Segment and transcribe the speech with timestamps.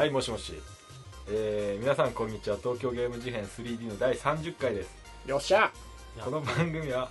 [0.00, 0.54] はいもしもし、
[1.28, 2.56] えー皆さんこんにちは。
[2.56, 4.88] 東京ゲーム事変 3D の第30回です。
[5.26, 5.70] よっしゃ。
[6.24, 7.10] この番組は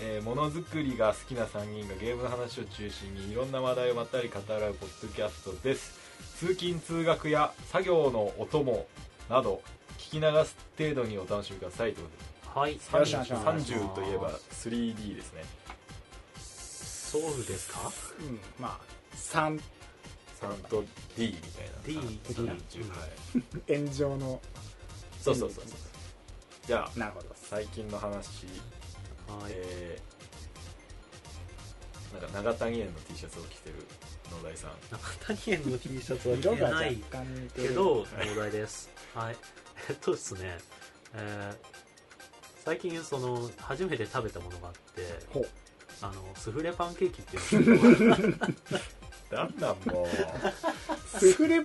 [0.00, 5.98] えーものづくりが好きな3人がゲームの話を中心にいろんな話題をまったり語らうポッドキャストです。
[6.36, 8.86] 通勤通学や作業のお供
[9.28, 9.60] など
[9.98, 12.06] 聞き流す程度にお楽しみくださいという
[12.54, 12.76] こはい。
[12.76, 13.72] とでよろしくお願いします。
[13.72, 15.42] 30といえば 3D ですね。
[16.36, 17.90] そうですか？
[18.20, 18.80] うんまあ
[19.16, 19.60] 3
[20.40, 20.84] 3と
[21.16, 22.02] D みたいな。
[22.02, 23.06] D 30は
[23.68, 23.78] い。
[23.78, 24.40] 炎上の。
[25.20, 25.78] そうそうそうそう
[26.66, 28.46] じゃあなるほど最近の話。
[29.26, 29.50] はい。
[29.50, 33.76] えー、なんか長谷園の T シャツを着てる
[34.30, 34.70] 野田井さん。
[34.90, 38.90] 中谷園の T シャツは着色が若てない干似てるけど東大です。
[39.14, 39.36] はい。
[39.88, 40.58] えっとですね
[41.14, 41.78] えー
[42.64, 45.48] 最近その初めて食べたものがあってほう。
[46.02, 48.18] あのスフレパンケーキっていうのが
[49.30, 51.18] なんなんもう。
[51.18, 51.64] スフレ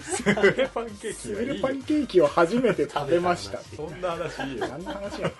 [0.00, 1.54] スフレパンケースキはいいよ。
[1.54, 3.58] フレパンケーキを初めて食べました。
[3.58, 4.68] そんな話いいよ。
[4.68, 5.32] 何の話や。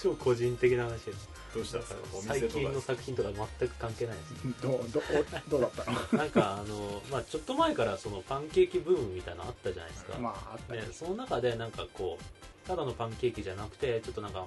[0.00, 2.00] 超個人的な話ですどうしたんですか。
[2.14, 5.02] お最近の作品とか全く関係ないですどうどう
[5.48, 6.18] どうだったの？
[6.18, 10.74] なんかあの、まあ、ちょっと前からそのパンケーキブームみたいなのあったじゃないですか、まああった。
[10.74, 14.44] ねでその中でなんかこうただのパンケーキじゃなくてちょっとなんか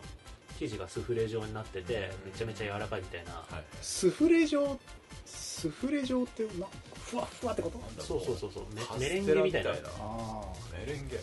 [0.59, 3.31] 生地がスフレ状になっててめちゃめちゃ柔らかいみたいな。
[3.31, 3.63] はい。
[3.81, 4.77] スフレ状
[5.29, 6.65] スフレ状ってな
[7.05, 7.79] ふわふわってこと？
[8.01, 8.63] そうそうそうそう。
[8.99, 9.71] メレンゲみたいな。
[9.99, 11.15] あメレンゲ。
[11.15, 11.21] うん。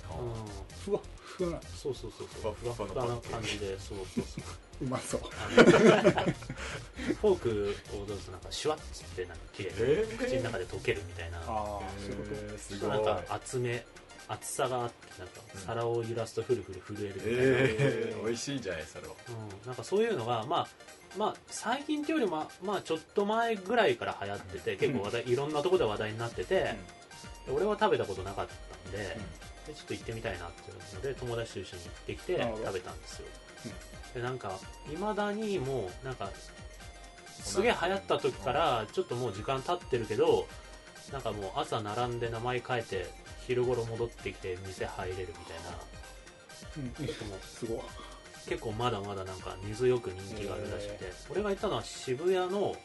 [0.85, 1.51] ふわふわ。
[1.53, 2.55] なそうそうそうそう。
[2.63, 4.41] ふわふわの感じでそうそうそ
[4.83, 5.21] ううまそう。
[5.21, 10.19] フォークをどうぞなんかシュワッつってなんか綺麗にえー。
[10.19, 11.39] 口の中で溶けるみたいな。
[11.39, 11.45] ああ
[11.99, 13.85] そういうこえーすごいなんか厚め
[14.29, 19.15] 厚さがあってなんか皿を揺らすとフルフル震えるみたいな、えー、美味しいじゃないそれは。
[19.29, 20.67] うん、なんかそういうのがまあ
[21.17, 26.75] まあ最近っていうよりもまあちょっと前ぐらいから流行ってて結構話題いろんなところで話題になってて、
[27.53, 33.27] 俺は食べたことなかったんで,、でちょっと行ってみたいなっていうので友達と一緒に行ってきて食べたんですよ、
[34.15, 34.59] でなんか
[34.93, 36.31] いまだにもうなんか
[37.43, 40.47] すげえ流行った時からちょっともう時間経ってるけど
[41.13, 43.07] なんかもう朝並んで名前変えて
[43.47, 45.79] 昼頃戻ってきて店入れるみたいな。
[46.79, 47.81] うんすごい。
[48.49, 52.77] 結構まだまだなんか根強く人気があるらしくて、俺が行ったのは渋谷の、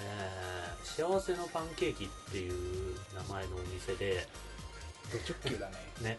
[0.00, 0.50] えー
[0.82, 4.26] 幸せのパンケーキっていう名前のお店で。
[5.12, 5.76] ド直球だね。
[6.00, 6.18] ね。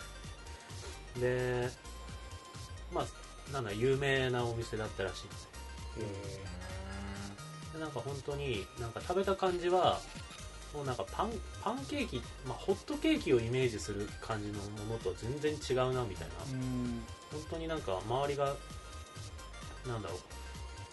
[1.20, 1.70] で
[2.94, 5.28] まあなんだ有名なお店だったらしい。
[5.28, 5.50] です
[7.74, 10.00] えでなんか本当になんか食べた感じは
[10.74, 16.34] もうなんかパンパンケーキ、まあ、ホットケーキをイメージする感じのものとは全然違うなみたいな。
[17.32, 18.56] 本当になんか周りが
[19.88, 20.20] なんだろう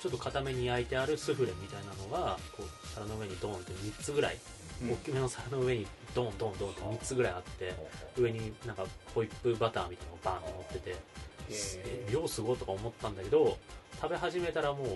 [0.01, 4.39] ちょっと固めに焼いてあるスフレみたいなのがこう皿の上にドーンって3つぐらい、
[4.83, 4.93] うん。
[4.93, 7.75] 大きめの皿の上にドーンドーンドーンって3つぐらいあって
[8.17, 8.85] 上になんか
[9.15, 10.97] ホイップバターみたいなのがバーンと乗ってて
[12.13, 13.59] 量すごいとか思ったんだけど
[14.01, 14.89] 食べ始めたらもう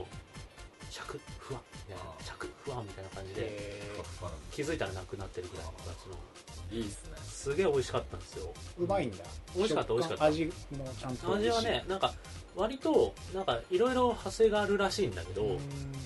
[0.91, 3.83] シャクふわみたいなシャクふわみたいな感じでえ
[4.51, 6.19] 気づいたらなくなってるぐらいの形の。
[6.71, 7.17] いいっすね。
[7.23, 8.53] すげえ美味しかったんですよ。
[8.79, 9.19] ーうまいんだ。
[9.55, 10.25] 美味しかった美味しかった。
[10.25, 10.53] 味も
[10.99, 11.35] ちゃんと。
[11.35, 12.15] 味はねなんか
[12.57, 15.59] 割となんかいろいろ派生があるらしいんだけど、うん。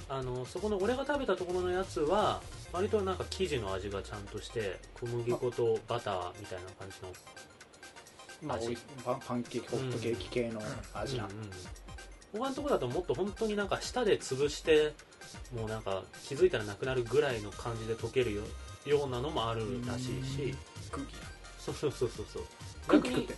[0.08, 2.40] あのそこの俺が食べたところのやつは
[2.72, 7.12] 割となんか生地の味がちゃんとして小麦粉とバターみたいな感じの
[8.42, 8.76] まあ、味。
[9.04, 10.60] パンパンケーキホットケーキ系の
[10.94, 11.50] 味な、うんうん。
[12.40, 14.92] 他のところだともっと本当になんか舌で潰して
[15.54, 18.42] もうなんか気づいたらなくなるぐらいの感じで溶けるよ
[18.84, 20.54] ようなのもあるらしいし。
[20.90, 21.14] 空気。
[21.58, 22.42] そうそうそうそうそう。
[22.86, 23.34] 空気食って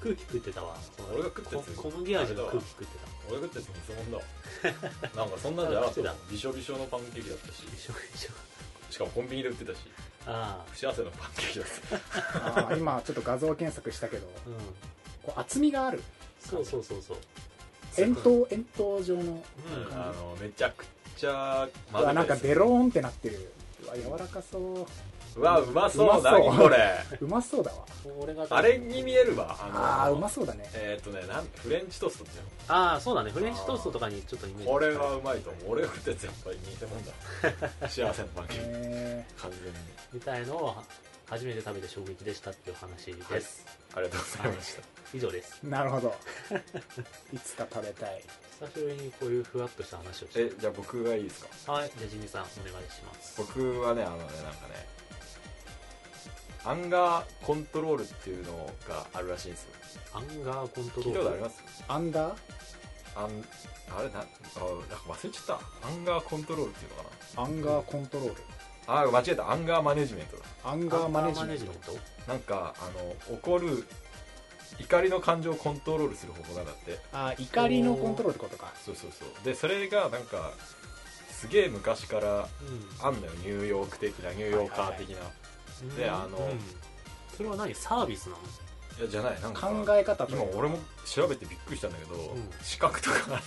[0.00, 0.62] 空気食ってた。
[0.62, 0.76] わ。
[1.12, 1.72] 俺が食ったやつ。
[1.74, 3.06] こ小麦味の空気食ってた。
[3.28, 5.20] 俺が食ったやつ偽物だ。
[5.20, 6.14] わなんかそんなんじゃなかった。
[6.30, 7.64] びしょびしょのパンケーキだったし。
[7.64, 8.30] 一緒一緒
[8.90, 9.78] しかもコンビニで売ってたし。
[10.26, 10.70] ああ。
[10.70, 11.64] 不幸せのパンケーキだ
[12.64, 12.76] った。
[12.76, 14.26] 今ちょっと画像検索したけど。
[14.46, 14.54] うん。
[15.22, 16.02] こう厚みがある。
[16.40, 17.16] そうそうそうそう
[17.98, 19.22] 円筒円筒状の。
[19.22, 19.38] うん
[19.92, 20.86] あのめちゃく
[21.16, 23.52] ちゃうわなんかベローンってなってる。
[23.84, 24.86] うわ柔らかそう。
[25.36, 26.76] うわうまそう何これ。
[27.20, 27.84] うまそうだわ。
[28.20, 30.02] 俺があれに見えるわあの。
[30.04, 30.64] あうまそうだね。
[30.74, 33.30] えーっとねなんフレンチトーストってああそうだね。
[33.32, 34.64] フレンチトーストとかにちょっとイメージ。
[34.66, 35.72] のこれはうまいと思う。
[35.72, 37.04] 俺が食ったやつやっぱり似てもん
[37.80, 37.88] だ。
[37.88, 38.62] 幸せのパンケーキ。
[38.68, 39.74] え完全に。
[40.12, 40.74] みたいのを
[41.26, 44.82] 初めて食べて衝撃でしたっていう話です、ありがとうございました。
[45.14, 45.60] 以上です。
[45.64, 46.14] ー、なるほど。
[47.32, 48.22] いつか食べたい。
[48.60, 50.42] 久しぶりにこういうふわっとした話をして。
[50.42, 51.72] えじゃあ僕がいいですか？
[51.72, 51.90] はい。
[51.96, 53.34] じゃあジミーさんお願いします。
[53.38, 54.86] 僕はねあのねなんかね
[56.64, 59.70] アンガーコントロールっていうのがあるらしいんですよ。
[60.14, 61.62] アンガーコントロール聞いたことあります？
[61.88, 62.38] アンダー？
[63.16, 63.44] アン
[63.96, 64.34] あれなあなんか
[65.08, 65.86] 忘れちゃった。
[65.86, 68.42] アンガーコントロールっていうのかアンガーコントロール
[68.86, 69.50] あ間違えた。
[69.50, 70.36] アンガーマネジメント。
[70.36, 71.96] だアンガーマネジメント？
[72.26, 72.90] なんかあ
[73.30, 73.86] の怒る
[74.78, 76.98] 怒りの感情をコントロールする方法なんだって。
[77.12, 78.72] あ怒りのコントロールってことか。
[78.84, 79.28] そうそうそう。
[79.44, 80.52] でそれがなんか
[81.30, 82.48] すげえ昔から
[83.02, 83.32] あんのよ。
[83.38, 85.16] ニューヨーク的なニューヨーカー的な、
[85.82, 86.58] うんであのうん。
[87.36, 87.74] それは何？
[87.74, 88.38] サービスなの？
[88.98, 89.40] いやじゃない。
[89.40, 92.18] なんか考え方と今俺も調べてびっくりしたんだけど、ん。
[92.62, 93.40] 資格とか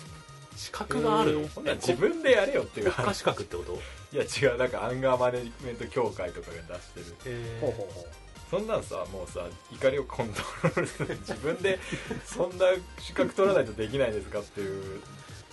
[0.57, 1.39] 資格があるの？
[1.42, 3.80] へー自分でやれよっていう国家資格ってこと？
[4.12, 4.57] いや違う。
[4.57, 7.36] なんかアンガーマネジメント協会とかが出してる。
[7.38, 8.06] へほうほうほ
[8.50, 11.15] そんなんさもうさ怒りをコントロールする。
[11.18, 11.80] 自分で
[12.25, 12.65] そんな
[13.00, 15.01] 資格取らないとできないですかっていう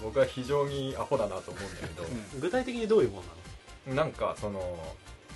[0.03, 2.41] 僕は非常にアホだなと思うんだけど、う、うん。
[2.41, 3.23] 具体的にどういうも
[3.87, 4.05] のなの？
[4.05, 4.79] なんかその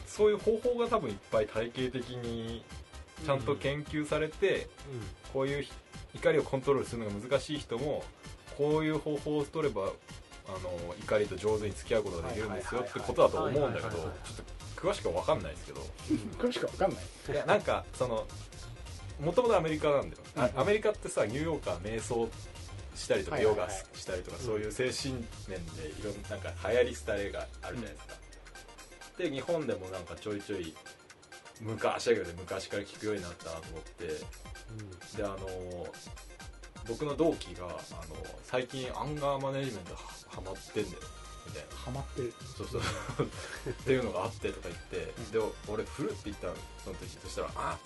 [0.07, 2.65] そういう方法が多分いっぱい体系的に
[3.27, 4.69] ちゃんと研究されて、
[5.33, 5.67] こういう
[6.15, 8.05] 怒りをコントロールするのが難しい人も
[8.59, 14.03] こういう方法を取ればあの怒りと上手に付き合うことができるんですよってことだと思うんだけどちょっ
[14.75, 15.81] と詳しくは分かんないですけど。
[15.81, 17.01] これしかわかんない。
[17.33, 18.27] いやなんかその
[19.21, 20.61] もともとアメリカなんだよ、あうん。
[20.61, 22.29] アメリカってさニューヨーカー瞑想
[22.95, 25.15] したりとかヨガしたりとかそういう精神
[25.49, 28.15] 面でいろんななんか流行り廃れがあるじゃないですか、
[29.19, 30.05] で日本でもなん。
[30.05, 30.75] かちょいちょい
[31.61, 34.07] 昔だけど昔から聞くようになったなと思って
[35.17, 35.39] であの
[36.89, 37.77] 僕の同期があの
[38.43, 39.99] 最近アンガーマネジメントは
[40.29, 40.99] ハマってんだよ。
[41.47, 41.77] みたいな。
[41.77, 42.33] ハマってる。
[42.57, 42.81] そうそう。
[43.71, 45.39] っていうのがあってとか言って、で
[45.69, 46.55] 俺振るって言ったの
[46.85, 47.19] その時。
[47.23, 47.79] そしたら「あっ!」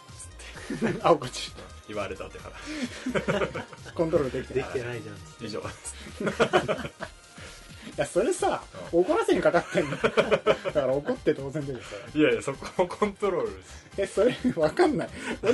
[0.78, 1.02] つって。
[1.02, 1.52] あこっち。
[1.88, 2.52] 言われたって話
[3.94, 4.70] コントロールできてでない。
[4.70, 5.16] きてないじゃん。
[5.46, 5.60] 以上。
[5.60, 5.62] い
[7.96, 8.62] やそれさ
[8.92, 11.84] 怒らせにかかってんのだから怒って当然だけどさ。
[12.14, 13.62] いやいやそこもコントロール
[13.98, 15.08] えそれわかんない。
[15.42, 15.52] 俺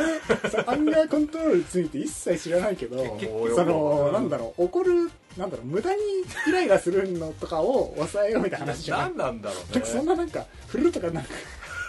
[0.51, 3.05] さアンガーコントロールについて一切知らないけど
[3.55, 6.01] そのなんだろう怒るなんだろう無駄に
[6.49, 9.07] イライラするのとかを抑えようみたいな話じゃない？
[9.09, 11.31] 何なんだろうなんかそんねななんか振るとかなんか。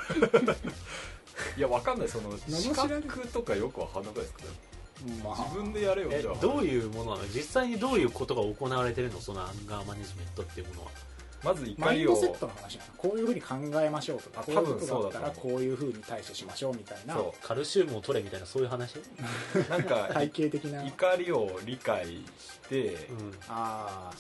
[1.58, 2.10] いやわかんない。
[2.10, 4.44] その名資も知らない格とかよくわかんなくないですか？
[5.24, 6.36] ま自分でやれよえじゃあ。
[6.36, 7.28] どういうものなの？
[7.34, 9.20] 実際にどういうことが行われてるの？
[9.20, 10.92] そのアンガーマネジメントっていうものは。
[11.42, 12.84] まず怒マインりをドセットの話な。
[12.86, 17.14] のこういうふうに考えましょうとかあこういうこ多分そうとだったらこういうふうに対処しましょうみたいな。
[17.14, 18.98] そカルシウムを取れみたいなそういう話？
[18.98, 19.02] う
[19.70, 20.84] なんか 体系的な。
[20.84, 22.20] 怒りを理解し
[22.68, 23.34] て、うん。
[23.48, 24.14] ああ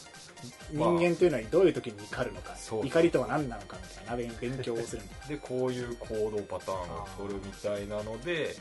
[0.74, 0.90] まあ。
[0.92, 2.56] 人間というのはどういう時に怒るのか。
[2.56, 8.56] そう怒りとは何なのかみたいな勉勉強をするんだでこういう行動パターンを取るみたいなので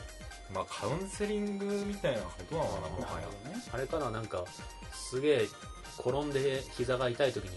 [0.53, 3.27] まあカウンセリングみたいなことなのかなもはや。
[3.73, 4.43] あれかななんか
[4.93, 5.47] すげえ
[5.99, 7.51] 転んで膝が痛い時に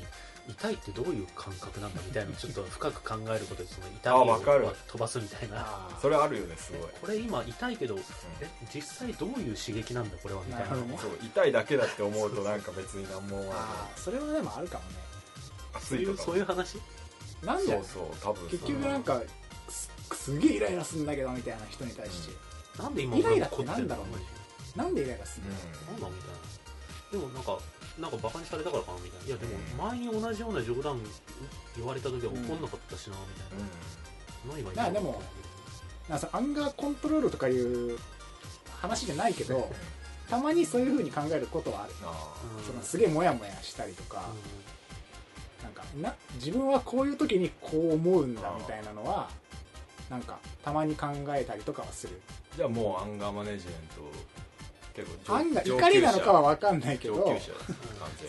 [0.48, 4.66] 痛いってどういう感覚なんだみたいなちょっと深く考えることでその痛みをあわかる。
[4.88, 5.88] 飛ばすみたいな。
[6.00, 7.96] それあるよねすごい、これ今痛いけど
[8.40, 10.76] え実際どういう刺激なんだこれはみたいな。
[10.98, 14.96] そう痛いだけだって思うとなんか別に何もあーそれはでもあるかもね。
[15.80, 16.78] そういう熱いとかそういう話？
[17.42, 17.72] なんで？
[17.72, 19.22] そうそう多分結局なんか
[19.68, 22.34] すすげえイライラするんだけどみたいな人に対して、
[22.78, 26.42] なんで今イライラって怒なんだろうなんでイライラするうの、なんだみたいな。
[27.12, 27.58] でもなんか
[28.00, 29.26] なんかバカにされたからかなみたいな。
[29.26, 30.00] いやでもうん。
[30.00, 31.00] 前に同じような冗談
[31.76, 35.22] 言われた時は怒んなかったしなみたいん、な、何がまあでも
[36.08, 37.98] なんかさアンガーコントロールとかいう
[38.80, 39.70] 話じゃないけど
[40.28, 41.92] たまにそういうふうに考えることはある。
[42.66, 44.22] そのすげえモヤモヤしたりとか、
[45.62, 49.28] なんかな自分はこういう時にこう思うんだみたいなのは
[50.12, 52.20] なんかたまに考えたりとかはする。
[52.52, 54.12] ーじゃあもうアンガーマネジメント
[54.94, 57.34] 結構案外上怒りなのかは分かんないけど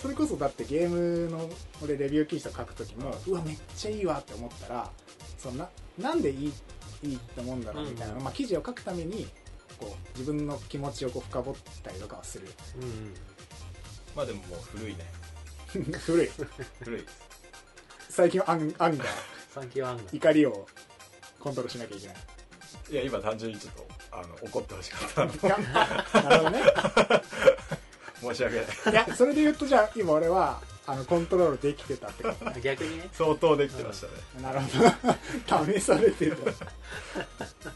[0.02, 1.50] それこそだってゲームの
[1.84, 4.90] 俺レビュー記事とか書く時もうわめっちゃいいわって思ったら
[5.38, 5.68] そんな
[6.00, 6.54] なんでいい
[7.04, 8.24] いいって思うんだろうみたいな、うん。
[8.24, 9.28] まあ、記事を書くために
[9.78, 12.48] こう自分の気持ちをこう深掘ったりとかはする。
[12.78, 13.14] うんうん。
[14.16, 15.04] まあでももう古いね。
[16.00, 16.30] 古い。
[16.82, 17.06] 古い
[18.08, 20.16] 最近はアン anger。Thank you anger。
[20.16, 20.66] 怒りを
[21.44, 22.16] コントロールしなきゃいけない。
[22.90, 25.26] いや今単純にちょっとあの怒ってほしかった。
[25.26, 26.62] なるほどね。
[28.34, 28.66] 申し訳ない。
[28.92, 32.62] いやそれで言うとじゃあ今俺はあのコントロールできてたってことね。
[32.62, 33.10] 逆にね。
[33.12, 34.14] 相当できてましたね。
[34.42, 35.74] なるほど。
[35.74, 36.38] 試されてる。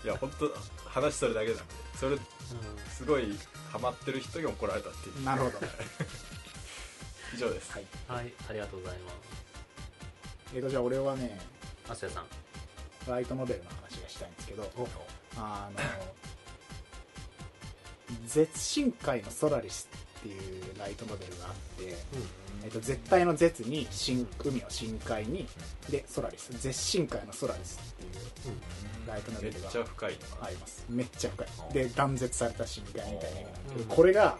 [0.04, 0.54] いや本当
[0.86, 1.64] 話それだけなんで
[2.00, 2.18] それ
[2.96, 3.38] すごい
[3.70, 5.24] ハマってる人に怒られたっていう。
[5.24, 5.60] なるほど。
[7.36, 7.72] 以上です。
[7.74, 7.86] はい。
[8.08, 8.34] はい。
[8.50, 9.12] ありがとうございま
[10.56, 11.38] えっとじゃあ俺はね
[11.86, 12.26] すアスヤさん
[13.08, 14.70] ライトノベルの話がしたいんですけど
[15.38, 15.80] あの
[18.28, 21.96] 「絶深海のソラリス」っていうライトノベルがあって、
[22.64, 25.48] えっと、絶対の絶に深海を深海に
[25.90, 26.52] でソラリス。
[26.52, 30.86] 絶深海のソラリスっていうライトノベルがめっちゃ深いなあります。
[30.90, 31.48] めっちゃ深い。
[31.68, 33.40] うんで断絶された深海みたいな。
[33.40, 34.38] 映画なんだけどうんこれが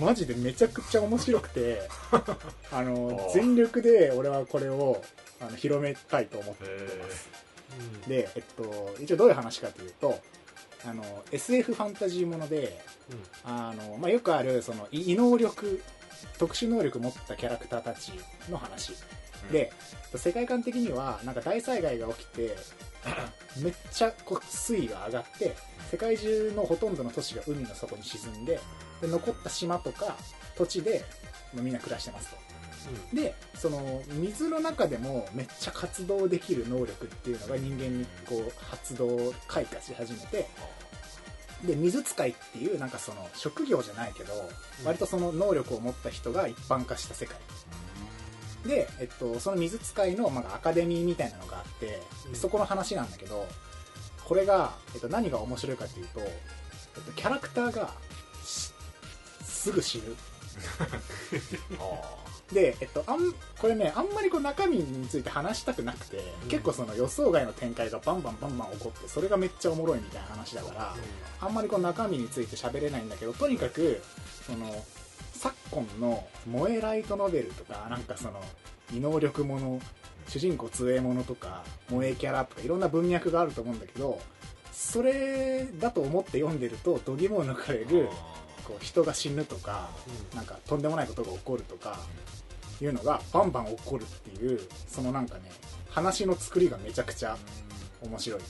[0.00, 1.82] マジでめちゃくちゃ面白くて
[2.72, 5.02] あのお全力で俺はこれを
[5.40, 7.45] あの広めたいと思ってへます
[7.78, 8.08] うん。
[8.08, 10.20] で、えっと、一応どういう話かというと
[10.84, 11.02] あの
[11.32, 12.80] SF ファンタジーもので
[13.44, 15.82] あの、まあ、よくあるその異異能力
[16.38, 18.12] 特殊能力持ったキャラクターたち
[18.50, 18.92] の話、
[19.52, 19.72] で
[20.14, 22.56] 世界観的にはなんか大災害が起きて
[23.62, 25.54] めっちゃこう水位が上がって
[25.90, 28.58] 世界中のほとんどの都市が海の底に沈んで
[29.00, 30.16] で残った島とか
[30.56, 31.04] 土地で、
[31.54, 32.36] まあみんな暮らしてますと
[33.12, 40.48] でその水の中でもめっちゃ活動できる能力っていうのが人間にこう発動開花し始めて
[41.64, 44.86] で水使いっていうなんかその職業じゃないけど、うん。
[44.86, 47.36] 割とその能力を持った人が一般化した世界。
[48.66, 52.34] で、えっと、その水使いの、まあ、アカデミーみたいなのがあって、うん。
[52.34, 53.46] そこの話なんだけど
[54.24, 56.24] これが、えっと、何が面白いかっていうと、え
[57.00, 57.90] っと、キャラクターが
[58.44, 58.72] し
[59.42, 60.16] すぐ死ぬ
[62.52, 66.48] で、えっと、あんこれねあんまりこう中身について話したくなくて、うん。
[66.48, 70.94] 結構その予想外の展開がバンバンバンバン起こってそれがめっちゃおもろいみたいな話だから、
[71.40, 74.00] あんまりこう中身について喋れないんだけどとにかく
[74.46, 74.84] その
[75.32, 78.40] 昨今の萌えライトノベルとかなんかその
[78.92, 79.80] 異能力もの
[80.28, 84.20] 主人公強えものとか萌えキャラとかいろんな文脈があると思うんだけど
[84.72, 88.08] それだと思って読んでると度肝を抜かれる
[88.64, 89.88] こう人が死ぬとか
[90.34, 91.98] なんかとんでもないことが起こるとか
[92.80, 95.50] いうのがバンバン起こるっていうそのなんかね
[95.90, 97.36] 話の作りがめちゃくちゃ
[98.02, 98.40] 面白い。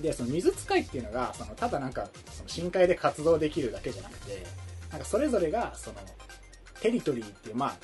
[0.00, 4.44] でその水使いっていうのがそのただなんかその深海で活動できるだけじゃなくて
[4.90, 5.96] なんかそれぞれがその
[6.80, 7.76] テリトリーっていうまあ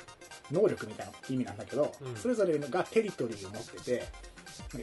[0.51, 2.15] 能力みたいな意味なんだけど、うん。
[2.15, 4.03] それぞれがテリトリーを持ってて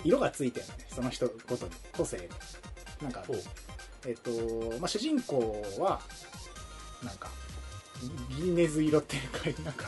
[0.04, 2.28] 色がついてるのねその人ごとに個性で。
[3.02, 3.22] なんか
[4.06, 4.30] えっと
[4.78, 6.00] まあ、主人公は
[7.02, 7.28] なんか
[8.36, 9.86] ビビネズ色っていうかなんか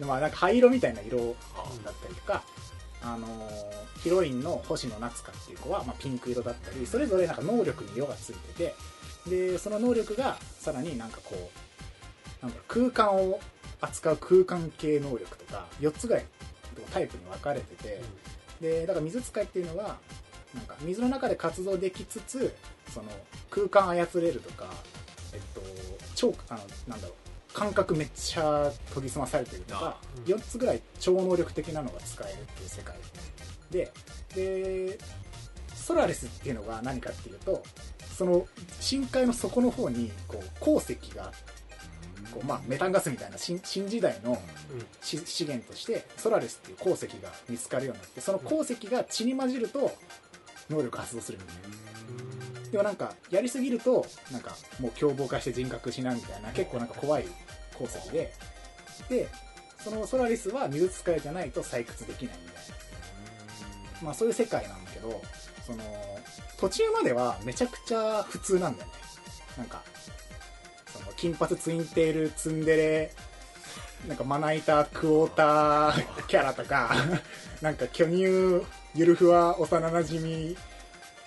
[0.00, 1.36] まあなんか灰色みたいな色
[1.84, 2.42] だったりとか、
[3.02, 8.72] あのーヒロインの星野夏香っていう子は、まあ、ピンク色だったりそれぞれなんか能力に色がついて
[9.26, 13.40] てでその能力がさらになんかこうなんだろう空間を
[13.80, 16.24] 扱う空間系能力とか4つぐらい
[16.92, 18.00] タイプに分かれてて、
[18.60, 19.96] でだから水使いっていうのは
[20.54, 22.54] なんか水の中で活動できつつ
[22.90, 23.08] その
[23.50, 24.66] 空間操れるとか
[25.32, 25.60] えっと
[26.16, 27.16] 超あのなんだろう。
[27.54, 30.24] 感覚めっちゃ研ぎ澄まされてるとかうん。
[30.24, 32.94] 4つぐらい超能力的なのが使えるっていう世界。
[33.70, 33.92] で
[34.34, 34.98] で
[35.74, 37.62] ソラレスっていうのが何かっていうと
[38.16, 38.46] その
[38.80, 41.32] 深海の底の方にこう鉱石が
[42.32, 44.38] こう、まあ、メタンガスみたいな新新時代の
[45.02, 49.92] 資源としてソラレスっていう鉱石が見つかるようになってその鉱石が血に混じると
[50.68, 52.25] 能力発動するみたいな
[52.76, 57.24] でもなんかやりすぎるとなんかもう凶暴化して人格失うみたいな結構なんか怖い
[57.74, 58.32] 鉱石で。
[59.08, 59.28] で
[59.82, 64.02] そのソラリスは水使いじゃないと採掘できないみたいな。
[64.02, 65.22] まあそういう世界なんだけど
[65.66, 65.84] その
[66.58, 68.94] 途中まではめちゃくちゃ普通なんだよね。
[69.56, 69.82] なんか
[70.92, 73.12] その金髪ツインテールツンデレ
[74.06, 76.94] なんかまな板クォーター キャラとか
[77.62, 80.56] なんか巨乳ゆるふわ幼なじみ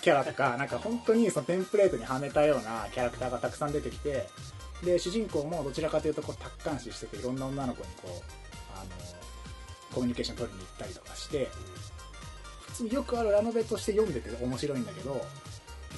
[0.01, 4.27] キャラとかなんか本当にそのテンプレートにはめたようなキャラクターがたくさん出てきて
[4.83, 8.09] で主人公もどちらかというとこう達観視してていろんな女の子にこう
[8.75, 8.89] あの
[9.93, 11.49] コミュニケーション取りに行ったりとかして
[12.67, 15.25] 普通によくあるラノベとして読んでて面白いんだけど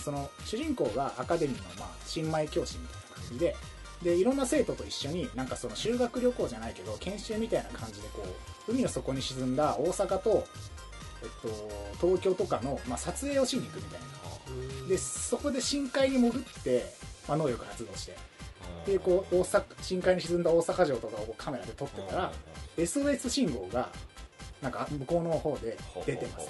[0.03, 3.55] その主人公がアカデミーの、まあ、新米教師みたいな感じで
[4.03, 8.24] でいろんな生徒と一緒になんかその修学旅行じゃないけど研修みたいな感じでこ
[8.67, 10.46] う海の底に沈んだ大阪と、
[11.24, 11.30] えっ
[12.00, 14.08] と、東京とかの、まあ、撮影をしに行くみたいな。
[14.82, 14.88] うん。
[14.88, 16.86] でそこで深海に潜って、
[17.28, 18.16] まあ、能力発動して。
[18.86, 22.32] でこう大阪深海に沈んだ大阪城とかをカメラで撮ってたら
[22.78, 23.90] SOS 信号が
[24.62, 26.50] なんか向こうの方で出てます。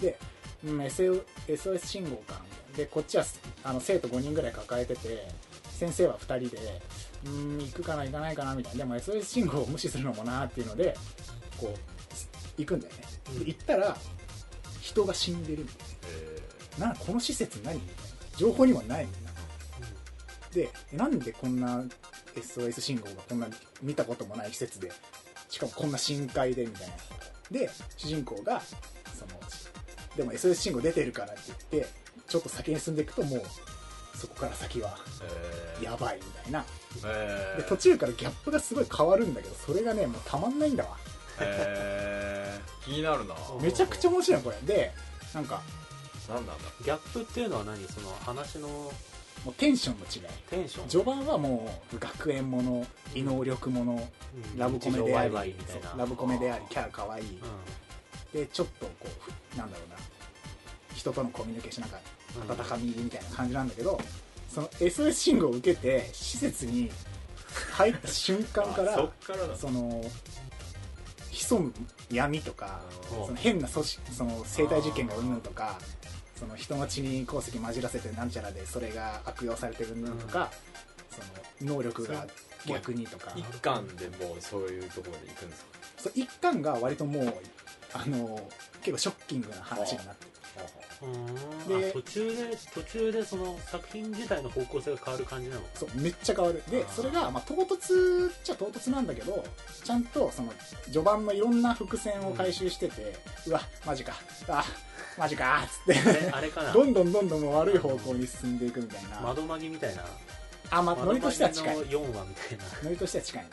[0.00, 0.18] で、
[0.64, 2.40] うん、SO SOS 信号か。
[2.76, 3.24] でこっちは
[3.64, 5.28] あの生徒5人ぐらい抱えてて
[5.70, 6.80] 先生は2人で
[7.26, 8.78] うーん行くかな行かないかなみたいな。
[8.78, 10.96] でも SOS 信号を無視するのもなっていうので
[11.58, 11.91] こう
[12.58, 13.02] 行くんだよね。
[13.38, 13.96] で行ったら
[14.80, 16.88] 人が死んでるみたいな。
[16.88, 18.02] なこの施設何みたいな。
[18.36, 19.30] 情報にはないみたいな。
[20.52, 21.84] でなんでこんな
[22.34, 23.48] SOS 信号がこんな
[23.82, 24.90] 見たこともない施設で
[25.48, 26.94] しかもこんな深海でみたいな。
[27.50, 28.60] で主人公が
[29.14, 29.32] その
[30.16, 31.92] でも SOS 信号出てるからって言って
[32.26, 33.42] ちょっと先に進んでいくともう
[34.16, 34.96] そこから先は
[35.82, 36.64] やばいみたいな。
[37.56, 40.96] で途中からギャップがすごい変わるんだけどそれがねもうたまんないんだわ
[41.44, 42.84] へー。
[42.84, 43.34] 気になるな。
[43.54, 44.66] うんめちゃくちゃ面白いのこれ。
[44.66, 44.92] で
[45.34, 45.62] なんか
[46.28, 46.54] 何なんだ。
[46.84, 47.86] ギャップっていうのは何？
[47.88, 48.92] その話のも
[49.46, 50.22] うテンションの違い。
[50.48, 50.88] テンション？
[50.88, 54.08] 序盤はもう学園もの異能力もの
[54.54, 54.58] うん。
[54.58, 55.88] ラブコメであり日常ワイワイみたいな。
[55.90, 57.24] そうラブコメでありキャラ可愛い。
[57.24, 58.40] うん。
[58.40, 59.08] でちょっとこ
[59.54, 59.96] うなんだろうな。
[60.94, 61.90] 人とのコミュニケーション
[62.46, 63.98] なんか温かみみたいな感じなんだけど、
[64.48, 66.90] その SOS 信号を受けて施設に
[67.72, 69.56] 入った瞬間からそっからだ。
[69.56, 70.04] その
[71.32, 71.72] 潜む
[72.10, 73.26] 闇とかうん。
[73.26, 75.78] その変な組織その生体実験がうんぬんとか
[76.38, 80.50] その人の血に鉱石混じらせてなんちゃらでそれが悪用されてるうんぬんとか、
[81.10, 82.26] その能力が
[82.66, 83.32] 逆にとか。
[83.36, 85.70] 一巻でもうそういうところで行くんですか？
[85.98, 87.34] そう一巻が割ともう
[87.94, 88.40] あの
[88.80, 90.21] 結構ショッキングな話になって
[91.68, 95.62] であ途中で途中でその作品自体の方向性が変わる感じなの？
[95.74, 96.62] そうめっちゃ変わる。
[96.70, 99.44] でそれが、まあ、唐突っちゃ唐突なんだけど
[99.84, 100.52] ちゃんとその
[100.84, 103.16] 序盤のいろんな伏線を回収してて、
[103.46, 104.14] うわマジか。
[104.48, 104.64] あ
[105.18, 105.64] マジか。
[105.64, 106.30] っつって。
[106.30, 106.72] あれかな？
[106.72, 109.20] どんどんどんどん悪い方向に進んでいくみたいな。
[109.20, 110.04] 窓マギみたいな。
[110.70, 111.76] あまあノリとしては近い。
[111.76, 112.64] 窓マギの4話みたいな。
[112.84, 113.42] ノリとしては近い。
[113.42, 113.50] ね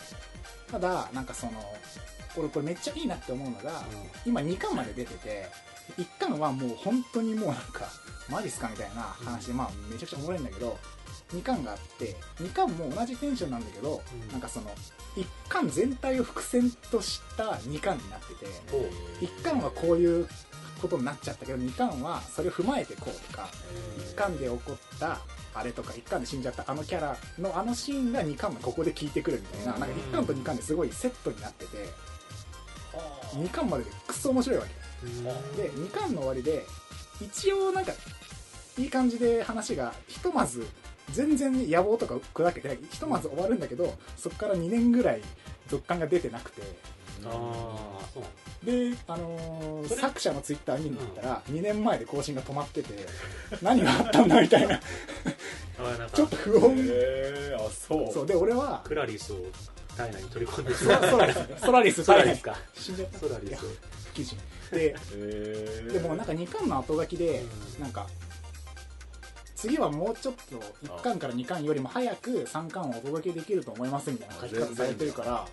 [0.71, 1.53] ただなんかその
[2.37, 3.83] 俺これめっちゃいいなって思うのが、う
[4.23, 5.47] 今2巻まで出てて
[5.97, 7.85] 1巻はもう本当にもうなんか
[8.29, 10.77] マジっすかみたいな話で、まあめちゃくちゃおもろいんだけど
[11.33, 14.31] 2巻があって2巻も同じテンションなんだけど、うん。
[14.31, 14.71] なんかその
[15.15, 18.89] 1巻全体を伏線とした2巻になってておう。
[19.21, 20.27] 1巻はこういう
[20.81, 23.49] ことになっちゃったけど2巻はそれを踏まえてこうとか
[24.13, 25.19] 1巻で起こった
[25.53, 31.89] あれとか1巻で死んじゃったあのキャラのあのシーンが2巻もここで効いてくるみたいななんか1巻と2巻ですごいセットになってて
[33.33, 34.73] 2巻まででクソ面白いわけ。
[34.73, 34.88] うん
[35.55, 36.65] で2巻の終わりで
[37.21, 37.93] 一応なんか
[38.77, 40.65] いい感じで話がひとまず
[41.11, 45.21] 全然野望とか砕けてひとまず終わるんだけどそこから2年ぐらい
[45.67, 46.61] 続刊が出てなくて。
[47.25, 47.31] ああ
[48.13, 48.65] そう。
[48.65, 52.93] で、あのー作者のツイッター見に行ったら2年前で更新が止まってて
[53.61, 54.79] 何があったんだみたいな。
[56.13, 56.79] ちょっと不穏。
[56.79, 58.13] へえあそう。
[58.13, 59.37] そうで俺はクラリスを
[59.97, 60.73] 体内に取り込んで。
[60.73, 62.55] しソラリスソラリスか。
[62.73, 63.19] 死んじゃった。
[63.19, 63.65] ソラリス不
[64.13, 64.37] 謹慎
[64.71, 67.43] でへえでもなんか2巻の後書きで
[67.77, 67.81] うん。
[67.83, 68.07] なんか
[69.55, 70.55] 次はもうちょっと
[70.87, 75.45] 1巻から2巻よりも早く3巻をお届けできると思いますみたいな書き方されてるから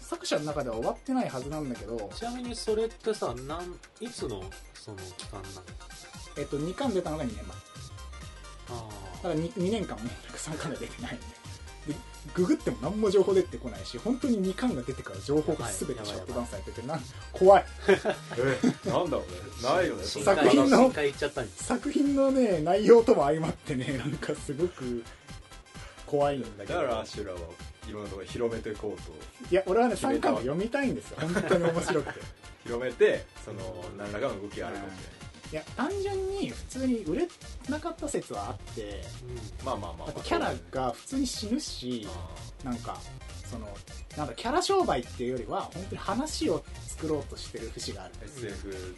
[0.00, 5.54] 作者の中では終わってないはずなんだけど、ちなみにそれってさなんいつのその期間なの
[6.36, 7.44] えっと、2巻出たのが2年前。
[8.70, 8.88] あ
[9.22, 10.02] だから 2, 2年間も
[10.36, 11.32] 3巻が出てないんでで
[12.34, 17.00] ググっても何も情報出てこないし本当に2巻が出てから情報が全てシャットダウンされててなん
[17.32, 17.64] 怖い。
[17.86, 19.68] えなんだろうね。
[19.68, 20.92] ないよね作品の
[21.56, 25.04] 作品のね内容とも相まってねなんかすごく
[26.06, 26.80] 怖いんだけど。
[26.80, 27.38] だからアシュラは
[27.86, 29.12] いろんなところに広めていこうと。
[29.50, 31.18] いや俺はね3決めたわ巻を読みたいんですよ。
[31.20, 32.20] 本当に面白くて。
[32.64, 35.23] 広めてその何らかの動きがあるかもしれない
[35.54, 37.28] いや単純に普通に売れ
[37.68, 39.02] なかった説はあって
[39.64, 40.20] まあまあまあまあ。
[40.20, 42.08] キャラが普通に死ぬし
[42.64, 42.98] なんか
[43.48, 43.68] その
[44.16, 48.96] なんかキャラ商売っていうよりは本当に話を作ろうとしてる節がある SF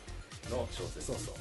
[0.50, 1.08] の小説。
[1.08, 1.34] そうそう。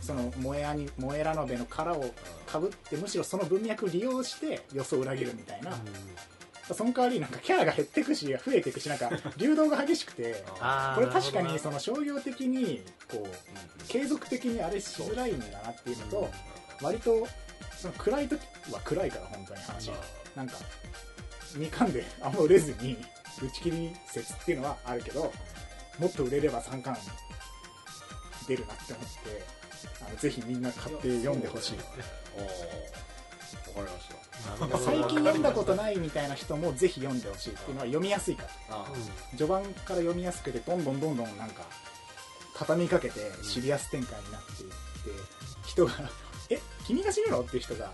[0.00, 2.12] その萌えアニ萌えラノベの殻を
[2.44, 5.70] かぶってむしろその文脈を利用して予想を裏切るみたいな、
[6.74, 10.44] その代わりなんかキャラが減ってくし増えていくしなんか流動が激しくて
[10.94, 16.30] これ確かにその商業的にこう継続的にあれしづらいんだなっていうのと
[16.82, 17.26] 割と
[17.76, 19.90] その暗い時は暗いから本当に話
[20.34, 20.56] なんか
[21.54, 22.96] 2巻であんま売れずに
[23.42, 25.32] 打ち切り説っていうのはあるけど
[25.98, 26.96] もっと売れれば3巻
[28.46, 29.42] 出るなって思って
[30.06, 31.78] あのぜひみんな買って読んでほしい。
[33.78, 34.27] わかりました
[34.84, 38.76] 最近読んだことないみたいな人もぜひ読んでほしいっていうのは読みやすいから。
[38.76, 41.62] あうん序盤から読みやすくてどんどんどんどんなんか
[42.54, 44.74] 畳みかけてシリアス展開になっていって
[45.66, 45.92] 人が
[46.50, 47.92] 「え君が死ぬの?」っていう人が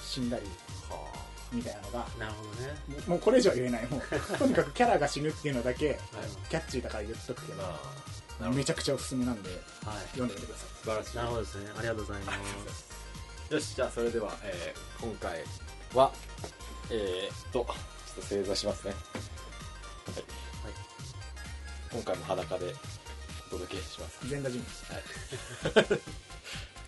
[0.00, 0.44] 死んだり
[0.88, 1.12] は
[1.52, 2.74] みたいなのがなるほどね。
[3.06, 3.86] もうこれ以上は言えない。
[3.88, 5.98] もうとにかくキャラが死ぬっていうのだけはい
[6.48, 9.58] キャッチーだから言っとくけどめちゃくちゃおすすめなんではい。
[10.12, 10.68] 読んでみてください。
[10.82, 11.16] 素晴らしい。
[11.16, 11.70] なるほどですね。
[11.78, 12.86] ありがとうございます。
[13.54, 15.44] よしじゃあそれでは、えー今回
[15.96, 16.12] は
[16.90, 17.66] えー、っとちょっ
[18.16, 18.92] と正座しますね。
[18.92, 19.04] はい、
[21.90, 22.74] 今回も裸で
[23.48, 24.28] お届けします。
[24.28, 24.62] 全裸人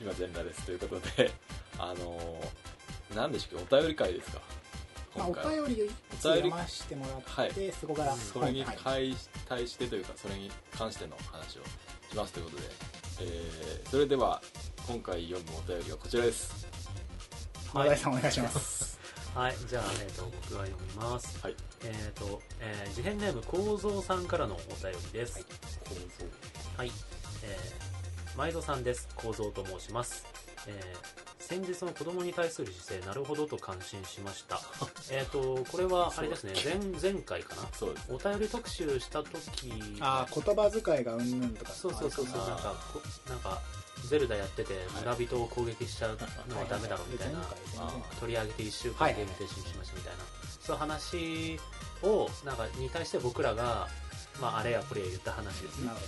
[0.01, 0.63] 今全裸です。
[0.65, 1.31] ということで
[1.79, 4.41] あのー、何でしょうお便り会ですか？
[5.17, 5.67] まあ、お今回は。
[5.69, 7.73] 便りをお便り読ましてもらって、はい。
[7.81, 8.15] そこから。
[8.15, 11.65] それにはい対し対してというかそれに関しての話を
[12.11, 12.63] しますということで、
[13.21, 14.43] えーそれでは
[14.87, 16.67] 今回読むお便りはこちらです。
[17.75, 18.88] 野田井さんお願いします
[19.39, 21.39] はいじゃあ、えー、と僕が読みます。
[21.41, 21.55] はい。
[21.85, 25.47] えっ、と、えー、事変ネーム構造さんからのお便りです。
[25.89, 26.01] 構造。
[26.77, 26.91] はい、
[27.45, 29.09] えー、毎度さんです。
[29.15, 30.27] 構造と申します、
[30.67, 34.61] えー先日の子供に対する姿勢なるほどと感心しました。
[35.11, 37.63] えっとこれはあれですね前前回かな？
[37.73, 38.07] そうです。
[38.11, 41.73] お便り特集した時ああ言葉遣いがうんぬんとか。
[41.73, 42.37] そうそうそうそう。
[42.37, 43.63] なんかこなんか
[44.07, 47.41] ゼルダやってて村人を攻撃しちゃうのはダメだろみたいな
[48.21, 50.19] 取り上げて1週はい間ゲーム停止にしましたみたいな、
[50.61, 51.61] そういう話
[52.03, 53.89] をなんかに対して僕らが、
[54.41, 55.89] まあ、あれやこれや言った話ですね。
[55.89, 55.99] はい、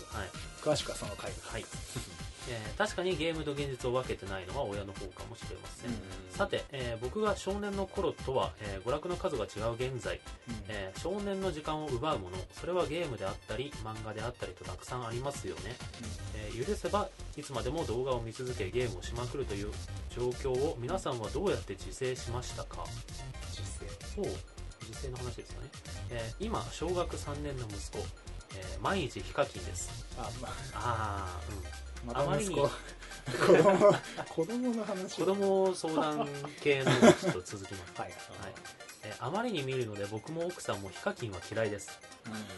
[0.62, 1.64] 詳しくはその回はい
[2.48, 5.90] えー確かにゲームと現実を分けてないのは親の方かもしれません、
[6.30, 10.20] さて、えー僕が少年の頃とは、えー娯楽の数が違う現在、
[10.68, 15.76] えー少年の時間を奪うものそれはゲームであったり漫画であったりとたくさんありますよね、
[16.34, 19.70] えー許せばいつまでも動画を見続けゲームをしまくるという
[20.10, 22.84] 状況を皆さんはどうやって自制しましたか？
[23.52, 24.34] 実践そう
[24.88, 25.68] 自制の話ですかね、
[26.10, 27.98] えー今小学3年の息子、
[28.56, 30.06] えー毎日ヒカキンです。
[30.18, 30.52] あまあ。
[30.74, 32.70] ああうんまた息子あ
[33.30, 33.92] 子供
[34.28, 35.16] 子供の話。
[35.16, 36.28] 子供相談
[36.62, 38.10] 系のちょっと続きます、はい。
[38.10, 38.16] は
[38.48, 38.54] い。
[39.04, 41.90] えーあまりに見るので僕も奥さんもヒカキンは嫌いです。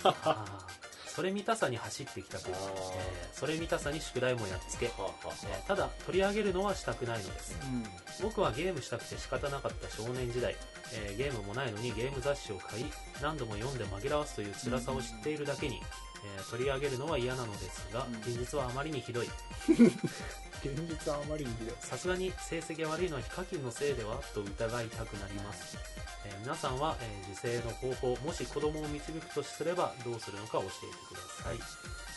[0.02, 0.82] はあー。
[1.14, 2.60] それ見たさに走ってきたく、えあー。
[2.60, 7.54] ーそれ見たさに宿題もやっつけ、えーただ取り上げるのはしたくないのです。
[7.62, 7.84] うん。
[8.22, 10.56] 僕はゲームしたくて仕方なかった少年時代、
[10.92, 12.86] えーゲームもないのにゲーム雑誌を買い
[13.20, 15.80] 何度も読んで紛らわすという辛さを知っているだけに、
[16.24, 18.14] えー取り上げるのは嫌なのですがうん。
[18.20, 19.26] 現実はあまりにひどい。
[20.62, 21.74] 現実はあまりにひどい。
[21.80, 25.76] さすがに成績が悪いのはヒカキンのせいではと疑いたくなります、
[26.24, 30.70] えー皆さんは、えー自制の方法もし子供を導くとすればどうするのか教えて
[31.14, 31.58] ください、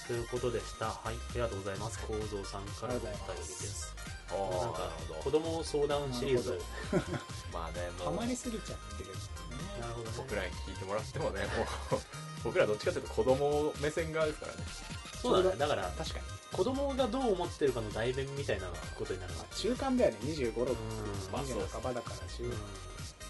[0.07, 0.85] ということでした。
[0.85, 1.99] はいありがとうございます。
[1.99, 3.95] 構造さんからのお便りです。
[4.29, 6.59] ああなんかなるほ子ど供相談シリーズ。
[7.53, 9.11] まあねハマりすぎちゃってる
[9.85, 10.15] なるほどね。
[10.17, 12.01] 僕らに聞いてもらってもねもう
[12.43, 14.63] 僕らどっちかというと子供目線側ですからね。
[15.21, 15.57] そうだね。
[15.57, 16.25] だから確かに。
[16.51, 18.67] 子供がどう思ってるかの代弁みたいな
[18.97, 20.17] ことになるわ中間だよね。
[20.21, 20.75] 2 5 6うん。
[21.31, 22.43] まあ20の半ばだから中。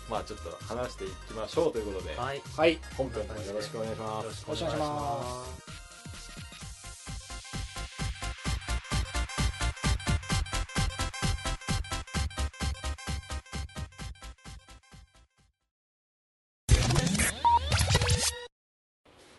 [0.10, 2.15] まあちょっと話していきましょうということで。
[2.15, 2.41] はい。
[2.56, 2.80] はい。
[2.98, 4.24] 本編もよろしくお願いします。
[4.24, 5.46] よろしくお願いしま
[5.80, 5.85] す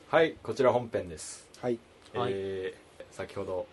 [0.08, 1.48] はいこちら本編です。
[1.60, 1.78] はい。
[2.14, 2.32] はい。
[2.34, 3.66] えー先ほど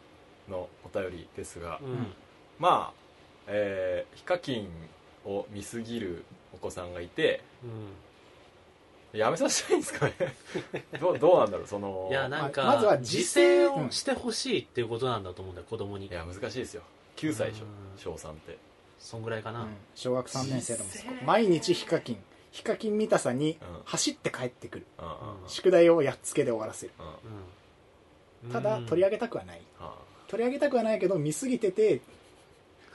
[0.50, 2.14] のお便りですが、うん。
[2.60, 3.02] まあ、
[3.48, 4.70] えーヒカキン
[5.26, 7.42] を見すぎるお子さんがいて
[9.14, 10.14] やめさせたいんですかね？
[11.00, 16.08] どうどうなんだろうそのいやなんか、ままずは自自制制をしてほしいっていうことなんだと思うんだよ子供に。
[16.08, 16.82] いや難しいですよ。
[17.18, 18.00] 9歳でしょうん。
[18.00, 18.58] 小3って。
[19.00, 19.68] そんぐらいかな、うん。
[19.94, 23.82] 小学3年生の息実践子毎日ヒカキンヒカキン見たさにうん。
[23.86, 24.86] 走って帰ってくる。
[25.00, 25.12] うんうん
[25.44, 25.50] うん。
[25.50, 26.94] 宿題をやっつけで終わらせる。
[28.46, 28.52] うん。
[28.52, 29.62] ただ取り上げたくはない。
[29.80, 29.94] あ
[30.28, 32.00] 取り上げたくはないけど見すぎてて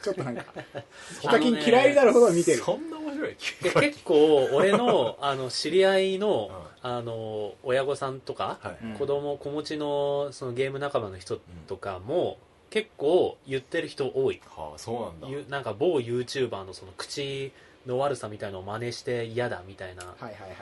[0.03, 0.45] ちょっとなんか
[1.21, 2.59] ヒあカキン嫌いになるほど見てる。
[2.59, 3.37] そんな面白い？
[3.63, 8.85] で結構俺のあの知り合いのうあの親御さんとか、はい。
[8.85, 8.95] うん。
[8.95, 12.39] 子供子持ちのそのゲーム仲間の人とかも
[12.71, 14.41] 結構言ってる人多い。
[14.47, 15.29] はあそうなんだ。
[15.29, 17.51] ゆなんか某 YouTuber のその口
[17.89, 20.05] の悪さみたいのを真似して嫌だみたいな。
[20.05, 20.53] はいはいはい。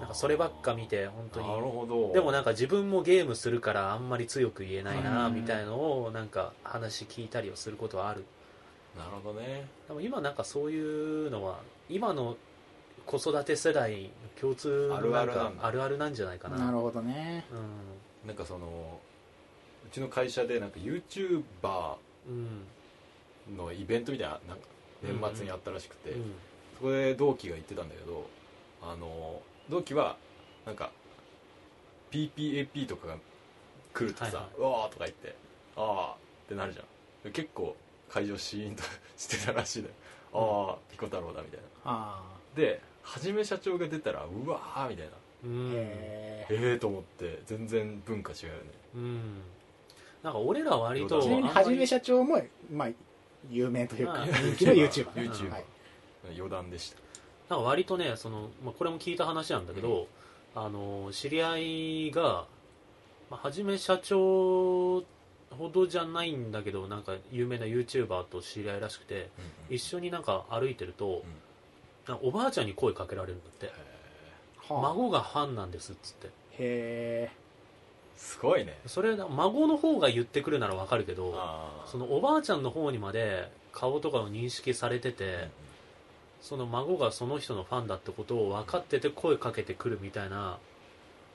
[0.00, 1.48] なんかそればっか見て本当に。
[1.48, 2.12] なるほど。
[2.12, 8.24] でもなんか自分もゲームするからあんまり強く言えないなうんみたいのをなんか話聞いたりをすることはある。
[8.96, 9.66] なるほどね。
[9.88, 12.36] でも今なんかそういうのは今の
[13.06, 14.08] 子育て世代の
[14.40, 16.58] 共通のあるあるかなんだあるあるなんじゃないかな。
[16.58, 17.44] なるほどね。
[18.24, 19.00] うなんかその
[19.86, 21.96] うちの会社でなんか YouTuber
[22.28, 22.62] ん
[23.48, 23.56] うん。
[23.56, 24.66] のイベントみたいななんか
[25.02, 26.32] 年末にあったらしくて、うん。
[26.76, 28.28] そこで同期が言ってたんだけど
[28.82, 30.16] あの同期は
[30.66, 30.90] なんか
[32.10, 33.16] PPAP とかが
[33.94, 34.50] 来るとさ「はいはい。
[34.58, 35.34] うわー」とか言って
[35.76, 36.84] 「ああ」ってなるじゃん。
[37.24, 37.74] で結構
[38.08, 38.82] 会場シーンと
[39.16, 39.88] してたらしいね
[40.32, 41.66] 「ああピコ太郎だ」みたいな。
[41.84, 42.22] あ
[42.54, 45.12] ではじめ社長が出たら「うわー」みたいな。
[45.48, 48.60] ええー、と思って全然文化違うよね。
[48.94, 49.42] うん。
[50.22, 52.88] なんか俺ら割とえちなみにはじめ社長もまあ
[53.50, 55.64] 有名というかまあ人気の YouTuber ね YouTuber はい。
[56.36, 56.98] 余談でした。
[57.48, 60.08] なんか割とねその、まあ、これも聞いた話なんだけど、
[60.54, 62.46] あの知り合いが、
[63.30, 65.02] まあ、はじめ社長
[65.50, 69.30] ほどじゃないんだけどなんか有名な YouTuber と知り合いらしくて
[69.70, 71.22] 一緒になんか歩いてると、
[72.08, 73.66] なんかおばあちゃんに声かけられるんだって。
[73.66, 73.72] は
[74.78, 76.26] あ孫がファンなんですっつって。
[76.26, 77.30] へえ
[78.16, 78.78] すごいね。
[78.86, 81.34] それ孫の方が言ってくるならわかるけど
[81.86, 85.48] そのおばあちゃんの方にまで顔とかを認識されてて、
[86.40, 90.58] その孫がその人のファンだってことを分かってて声かけてくるみたいな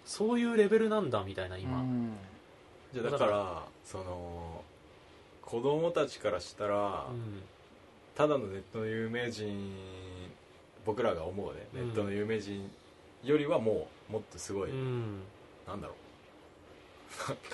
[0.06, 2.14] そういうレベルなんだみたいな今、うん。
[2.94, 4.64] じゃあだからその
[5.44, 7.44] 子供たちからしたら、うん。
[8.16, 9.76] ただのネットの有名人
[10.86, 11.88] 僕らが思うね、うん。
[11.88, 12.70] ネットの有名人
[13.24, 15.20] よりはもうもっとすごい、うん。
[15.68, 15.96] なんだろう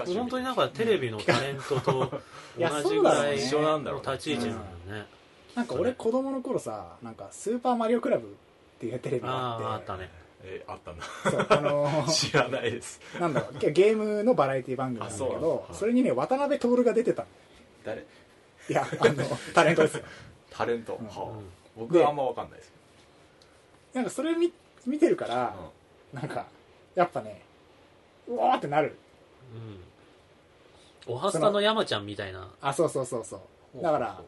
[0.06, 2.22] 本当になんかテレビのタレントと
[2.58, 5.08] 同じぐらい一緒なんだろうねの立ち位置なんだよね。
[5.56, 8.30] なんか俺子供の頃さなんかスーパーマリオクラブっ
[8.80, 9.66] ていうテレビがああって。
[9.66, 10.10] ああったね。
[10.44, 13.02] えーあったんだそうあのー知らないです。
[13.20, 17.28] なんだろうゲームのバラエティ番組なんだけどだそれにね渡辺徹が出てたの。
[17.84, 18.06] 誰？
[18.70, 20.04] いやあのタレントですよ。
[20.52, 21.08] タレント、うん。
[21.08, 21.22] はあ。
[21.24, 21.46] うん。
[21.78, 22.72] 僕はあんま分かんないです。
[23.94, 24.52] なんかそれ見
[24.86, 25.56] 見てるから
[26.12, 26.46] けど、なんか
[26.94, 27.42] やっぱね
[28.28, 28.96] うわーってなる
[31.08, 31.14] うん。
[31.14, 32.50] おはスタの山ちゃんみたいな。
[32.62, 33.40] あそうそうそうそう。
[33.76, 34.22] うんだから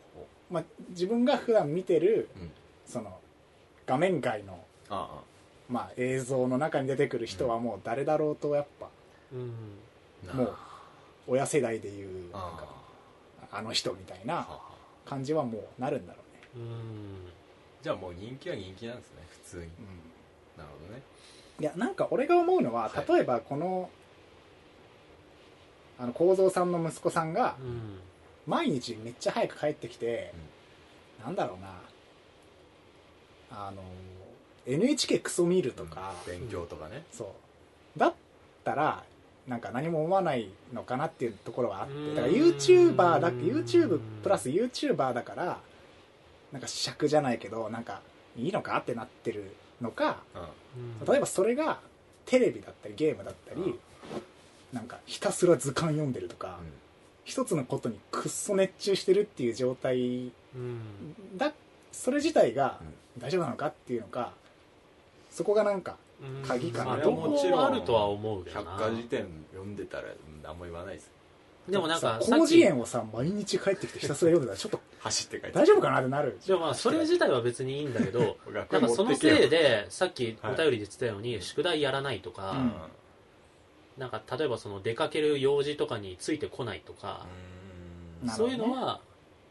[0.52, 2.52] まあ、自分が普段見てるうん。
[2.86, 3.20] その
[3.86, 5.22] 画面外の、あ
[5.70, 8.88] まあ、映像の中に出てくる人はもう誰だろうとやっぱ
[9.34, 9.54] うん。
[10.28, 10.56] あもう
[11.28, 12.68] 親世代でいうなんあか
[13.52, 14.60] あの人みたいなあはあ。
[15.10, 16.20] 感じはもうなるんだろ
[16.56, 17.32] うね、うん。
[17.84, 19.64] じゃあもう人気は人気なんですね普通に。
[19.64, 19.70] うん。
[20.58, 21.02] なるほどね。
[21.60, 23.06] いやなんか俺が思うのははい。
[23.14, 23.90] 例えばこの
[26.00, 28.00] あの幸三さんの息子さんがうん。
[28.48, 30.34] 毎日めっちゃ早く帰ってきて、
[31.24, 31.68] なんだろうな。
[33.52, 33.84] あの
[34.66, 37.04] NHK クソ見るとか、勉強とかね。
[37.12, 38.00] そう。
[38.00, 38.14] だっ
[38.64, 39.04] たら
[39.48, 45.60] なんか何も思わないのかなっていうところはあってだから YouTuber だ YouTube プラス YouTuber だから
[46.52, 48.02] なんか尺じゃないけどなんか
[48.38, 50.42] いいのかってなってるのかうん
[51.02, 51.08] うん。
[51.08, 51.80] 例えばそれが
[52.26, 53.80] テレビだったりゲームだったり、うん
[54.74, 56.60] なんかひたすら図鑑読んでるとか、
[57.24, 60.80] 一つのことにくっそ熱中してるっていう状態うん。
[61.38, 61.54] だ
[61.92, 62.80] それ自体が
[63.16, 63.22] うん。
[63.22, 64.32] 大丈夫なのかっていうのか
[65.30, 66.48] そこがなんかうん。
[66.48, 66.86] 鍵かな。
[66.86, 71.12] まあそれは両もちろん方あるとは思うけど百な科事典読んでたらうん何も言わないです。
[71.68, 76.40] でもなんかさ広辞苑をさ毎日帰ってきてひたすら読んでたらちょっと走って書いて大丈夫かなってなる。
[76.46, 82.72] でもまあそれ自体は別にいいんだけど 学なんかそのせいでさっきおはい便りで言ってたように宿題やらないとか、うん
[84.00, 87.26] なんか例えばその出かける用事とかについてこないとか、
[88.36, 89.02] そういうのは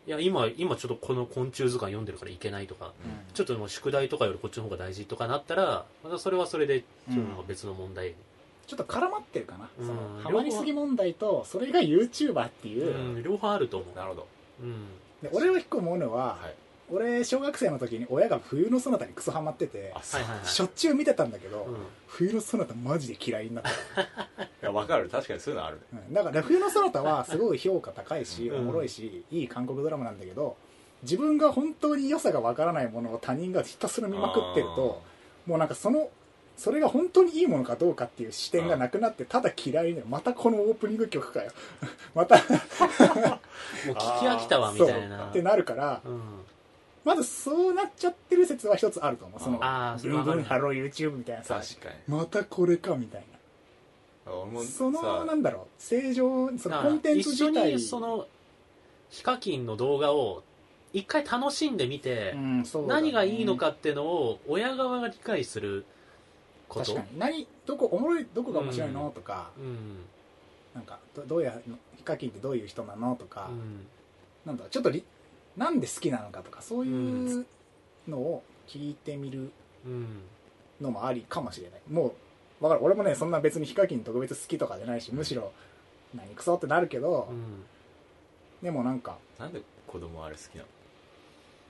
[0.06, 2.92] いや今今ちょっとこの昆虫図鑑読んでるからいけないとか
[3.34, 8.14] ちょっともう宿題とかよりこっちの方が大事とかなったらまたそれはそれでちょ別の問題、
[8.66, 9.86] ちょっと絡まってるかな、うん。
[9.86, 14.26] そのハマりすぎ問題とそれが YouTuber っていう、うん両方あると思う、なるほど。
[14.62, 14.86] うん。
[15.22, 16.54] で俺は一個思うのは、はい
[16.90, 19.92] 俺小学生の時に親が冬のそなたにクソハマってて
[20.44, 21.76] しょっちゅう見てたんだけど、うん。
[22.06, 23.70] 冬のそなたマジで嫌いになった、
[24.42, 25.08] いや分かる。
[25.08, 26.02] 確かにそういうのあるね。
[26.08, 26.14] うん。
[26.14, 28.60] だから冬のそなたはすごい評価高いし、うん。
[28.60, 30.56] おもろいしいい韓国ドラマなんだけど
[31.02, 35.02] 自分が本当に良さがわからないものを他人がひたすら見まくってると
[35.46, 36.10] もうなんかその
[36.56, 40.06] それが本当にいいものかどうかっていう視点がなくなってただ嫌いになる。
[40.08, 41.52] またこのオープニング曲かよ。
[42.16, 42.34] また。
[42.42, 42.46] もう
[43.90, 45.26] 聞き飽きたわみたいな。
[45.26, 46.20] ってなるからうん
[47.08, 49.40] まずそうなっちゃってる説は一つあると思う。
[49.40, 51.60] そのあーブンブンハロー YouTube みたいなさ。
[51.60, 51.94] 確かに。
[52.06, 53.24] またこれかみたい
[54.26, 55.82] 俺もなそのさなんだろう。
[55.82, 58.26] 正常そのコンテンツ一緒自体にその
[59.08, 60.42] ヒカキンの動画を
[60.92, 63.00] 一回楽しんでみて、うんそうだね。
[63.00, 65.86] 何がいいのかっていうのを親側が理解する
[66.68, 66.92] こと？
[66.92, 67.18] 確かに。
[67.18, 70.04] 何どこおもろいどこが面白いの、うんとかうん。
[70.74, 71.58] なんかどどうや
[71.96, 73.16] ヒカキンってどういう人なの？
[73.16, 73.86] とか、うん。
[74.44, 74.70] なんだろう。
[74.70, 75.02] ちょっとり
[75.58, 77.46] なんで好きなのかとかそういう
[78.08, 79.50] のを聞いてみる
[79.84, 80.06] うん
[80.80, 81.80] のもありかもしれない。
[81.90, 82.14] も
[82.60, 82.84] うわかる。
[82.84, 85.52] 俺もねそんな別にヒカキン特別好きとかじゃないしむしろ
[86.14, 87.64] 何クソってなるけどう、ん
[88.62, 90.62] でもなんかなんで子供あれ好きな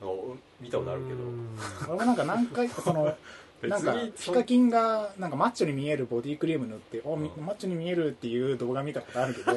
[0.07, 0.37] の？
[0.61, 1.22] 見たことあるけど。
[1.22, 1.48] うん。
[1.88, 3.14] 俺もなんか何回かその
[3.62, 7.46] 別 なんかにヒカキンがなんかマッチョに見えるボディクリーム塗ってお、みうん。
[7.46, 9.53] マッチョに見えるっていう動画見たことあるけど。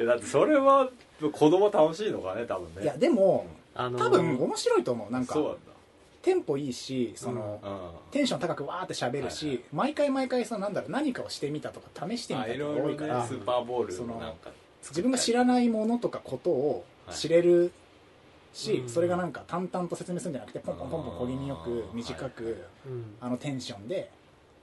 [0.00, 0.88] やだってそれは
[1.30, 2.82] 子供楽しいのかね多分ね。
[2.82, 5.34] いやでもあのー多分面白いと思うなんか。
[5.34, 5.58] そうなんだ。
[6.22, 8.10] テンポいいしその、うん。
[8.12, 9.64] テンション高くわーって喋るし、はいはい。
[9.72, 14.50] 毎回毎回そのなんだろう何かをしてみたとか試してみたとか多いからスーパーボールそのなんか
[14.88, 17.72] 自分が知らないものとかことを知れる
[18.52, 18.88] し、うん。
[18.88, 24.10] それがなんか淡々と説明するんじゃなくてポンポンポンポン小気味よく短く、はいはいうんあのテンションで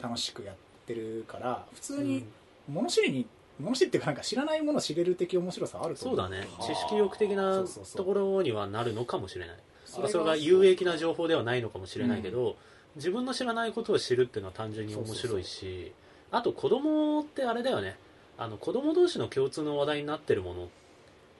[0.01, 2.25] 楽しくやってるから普通うにん。
[2.69, 3.25] 物知りに
[3.59, 6.39] 物知りっていうかなんか知らないものを知れる的面白さあるとそうだね。
[6.39, 7.63] はあ知識欲的な
[7.95, 9.55] ところにはなるのかもしれない。
[9.85, 12.55] そそれが有益な情報ではないのかもしれないけど、
[12.95, 15.91] 自分の知らないことを知るっていうのは単純に面白いし
[16.31, 17.97] あと子供ってあれだよね。
[18.37, 20.69] あの子供同士の共通の話題になってるもの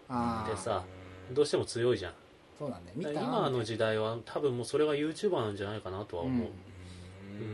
[0.10, 0.52] あー。
[0.52, 0.84] でさ
[1.32, 2.14] どうしても強いじゃん。
[2.58, 6.54] そう今の時代は多分もうそれが YouTuber なんじゃないかなとは思う、うん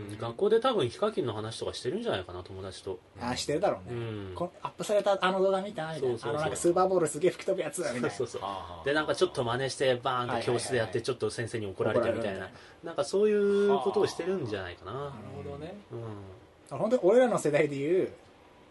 [0.10, 6.02] ううん、学校で多分ヒカキンの話とかしてるんじゃないかな友達と、ああしてるだろうね、うん、こアップされたあの動画見たみたいな。
[6.02, 6.32] そうそうそう。
[6.32, 8.10] あのなんかスーパーボールすげえ吹き飛ぶやつみたいな。
[8.10, 12.50] そうそうはあでなんかちょっと真似してバーンと教室でやってちょっと先生に怒られてみたいな。
[12.84, 12.94] な。
[12.94, 14.94] んかそういうことをしてるんじゃないかな。
[14.94, 15.12] なる
[15.44, 15.76] ほどね。
[15.92, 18.10] う本当に俺らの世代でいう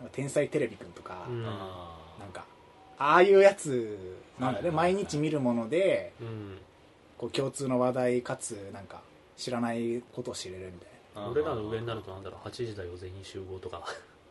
[0.00, 1.46] なんか天才テレビくんとか、んうん。
[1.46, 2.44] あなんか
[2.98, 3.98] ああいうやつ
[4.38, 6.58] なんだね、はいはいはい毎日見るものでうん。
[7.16, 9.00] こう共通の話題かつなんか
[9.36, 13.78] 知らないことを知れるみたいー俺らの上になるとなんだろう8時だよ全員集合とか。
[13.78, 13.84] な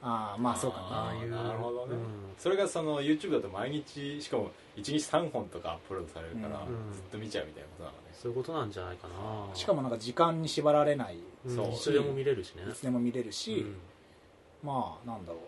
[0.05, 1.93] ああまあそうかなああいうなるほどね。
[1.93, 1.99] うん。
[2.37, 6.93] それがその YouTube だと毎日しかも1日3本とかアップロードされるから、うん。
[6.93, 7.99] ずっと見ちゃうみたいなことなのね。
[8.13, 9.55] そういうことなんじゃないかな。
[9.55, 11.17] しかもなんか時間に縛られない。
[11.45, 11.55] うん。
[11.55, 11.69] そう。
[11.69, 12.63] いつでも見れるしね。
[12.69, 13.77] いつでも見れるし、うん。
[14.67, 15.41] まあなんだろう。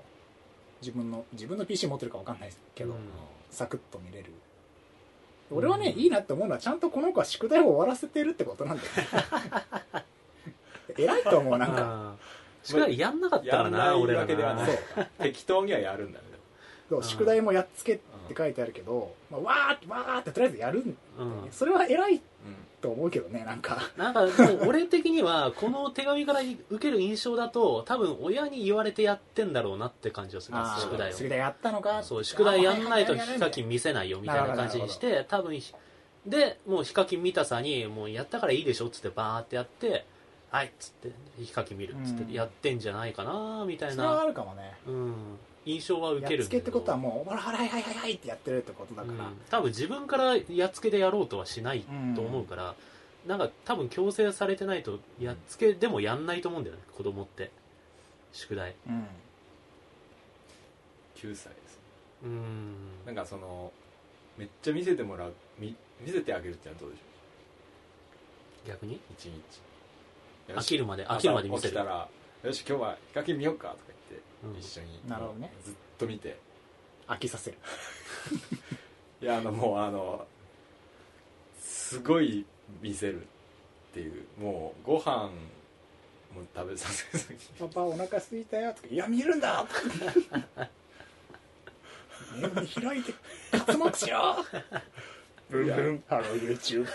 [0.82, 3.00] 自分の自分の PC 持ってるか分かんないけど、うん。
[3.50, 4.32] サクッと見れる。
[5.52, 8.89] 俺はね、いいなって思うのはちゃんとこの子は宿題を終わらせてるってことなんだよ
[10.00, 10.06] ね
[10.98, 12.15] 偉いと思うなんか。
[12.63, 14.67] 宿題やんなかったからやんな俺らわけではな
[15.19, 16.26] 適当にはやるんだね
[16.89, 20.98] そう宿題もやっつけって書いてあるけど、まあ、わーってわーってとりあえずやるんだよね、
[21.45, 21.52] うん。
[21.52, 22.21] それは偉い
[22.82, 23.78] と思うけどねなんか。
[23.98, 24.32] なんかもう
[24.67, 30.58] 俺的にはこの手紙から受ける印象だと多分親に言われてやってんだろうなって感じがする。
[30.80, 31.15] 宿題を。
[31.15, 32.04] 宿題やったのか。
[32.04, 35.60] そう宿題やんないとヒカキン見せないよみたいな感じにして多分
[36.26, 40.06] でもうヒカキン見たさにもうやったからいいでしょっつってバーってやって
[40.56, 41.12] はいっつって
[41.44, 42.26] ヒカキン見るっつっうん。
[42.26, 44.74] てやってんじゃないかなみたいそれはあな、るかもね。
[44.88, 45.13] うん、
[45.65, 49.38] 印象は受やっつけるんだけってことはもうほらはいはいはいはいってやってるってことだから、うん。
[49.50, 51.84] 多分自分からやっつけでやろうとはしない
[52.15, 52.76] と思うから、
[53.28, 57.52] なんか多分強制されてないとやっつけでもやんないと思うんだよね子供って。
[58.32, 58.76] 宿題。
[58.88, 59.08] うん。
[61.18, 61.80] 9歳です。
[62.24, 62.76] うん。
[63.06, 63.72] なんかその
[64.38, 67.04] めっちゃ見せてもらう見見せてあげるってのはどうでしょ
[68.68, 68.96] 逆に？
[68.96, 69.30] う一日。
[69.30, 69.60] よし
[70.49, 71.75] 飽きるまで飽きるまで見せる。
[71.75, 72.08] ら
[72.43, 73.79] よし今日はヒカキン見ようかとか
[74.10, 74.60] 言って、うん。
[74.60, 75.51] 一緒になるほどね。
[75.63, 76.38] ずっと見て。
[77.08, 77.58] 飽きさせる。
[79.21, 80.25] いやあのもうあの
[81.60, 82.45] すごい
[82.81, 83.25] 見せるっ
[83.93, 85.31] ていうもうご飯も
[86.55, 87.39] 食べさせずに。
[87.60, 89.73] パパお腹空いたよとかいや見るんだと
[90.55, 90.69] か。
[92.81, 93.13] 開いて
[93.52, 94.36] 刮目しろ
[95.49, 96.86] ブンブンハロー YouTube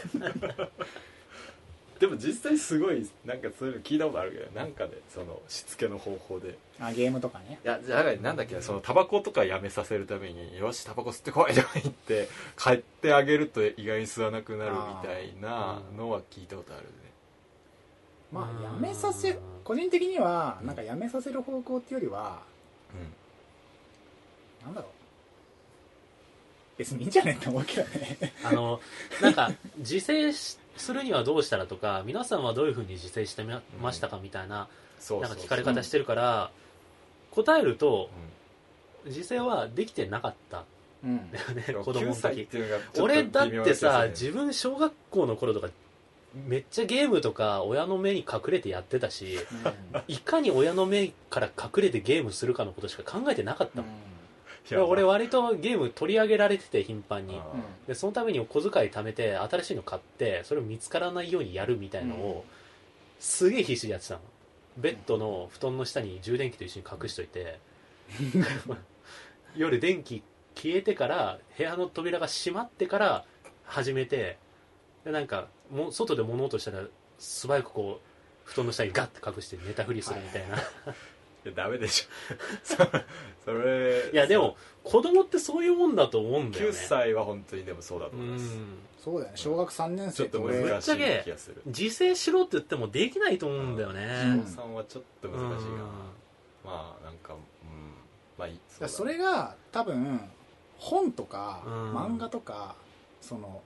[2.01, 6.57] でも実際すごいなんかそういうの聞いたことあるけどなんかでそのしつけの方法で。
[6.81, 7.61] あゲームとかね。
[7.63, 16.91] いやじゃあなんだっけなそのタバコとかやめさせるためによしタバコ吸ってこいとか言って帰ってあげると意外に吸わなくなるみたいなのは聞いたことあるね。
[18.33, 22.41] まうんあやめさせ個人的にはなんかやめさせる方向っていうよりは
[24.65, 24.91] なんだろう。
[26.79, 28.19] 別にいいんじゃねって思うけどね。
[28.43, 28.81] あの
[29.21, 36.51] なんか自制しするにはどうしたらとか皆さんはどういうふうに自制してみましたかみたいななんか聞かれ方してるから
[37.31, 38.11] 答えると
[39.07, 40.65] 自制はできてなかった。
[41.03, 41.17] だよ
[41.55, 41.85] ねうん。
[41.85, 42.47] 子供の9歳っ
[42.93, 45.71] 時俺だってさ自分小学校の頃とか
[46.47, 49.39] めっちゃゲームとか親の目に隠れてやってたし
[50.07, 53.91] いかに親の目から隠れてゲームするかのことしか考えてなかったもん、
[54.77, 57.39] 俺割とゲーム取り上げられてて頻繁に。
[57.39, 57.45] あ
[57.87, 62.45] でそのために小遣い貯めて新しいの買ってそれを見つからないようにやるみたいのを、
[63.19, 64.21] すげえ必死でやってたの。
[64.77, 67.59] ベッドの布団の下に充電器と一緒に隠しといて。
[69.57, 70.23] 夜電気
[70.55, 73.25] 消えてから部屋の扉が閉まってから
[73.65, 74.39] 始めて
[75.05, 76.85] でなんかも外で物音したら
[77.19, 78.11] 素早くこう
[78.45, 80.61] 布団の下にガッて隠して寝たふりするみたいな、い
[81.49, 82.35] やダメでしょ。
[82.63, 82.77] そ
[83.45, 86.71] それいやでも子供ってそういうもんだと思うんだよね。
[86.71, 88.59] 9歳は本当にでもそうだとう思います。
[88.99, 89.37] そうだよね。
[89.37, 91.63] 小学3年ちょっと難しい気がする。
[91.67, 94.41] 自制しろって言ってもできないと思うんだよね、うん。
[94.43, 95.79] 小さんはちょっと難しいな。
[96.65, 97.39] まあなんかうん。
[98.39, 98.55] まあいい。
[98.55, 100.21] だからそれが多分
[100.79, 101.97] 本とかうん。
[101.97, 102.75] 漫画とか
[103.21, 103.63] その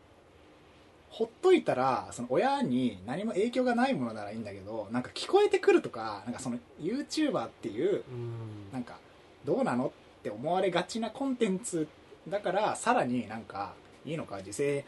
[1.14, 8.73] ほっといたらその親に何も影響がないものならいいんだけどなんか聞こえてくるとかなんかその YouTuber っていううん。
[8.73, 8.98] なんか
[9.44, 11.87] どうなのって思われがちなコンテンツ
[12.29, 14.85] だからさらになんかいいのか自制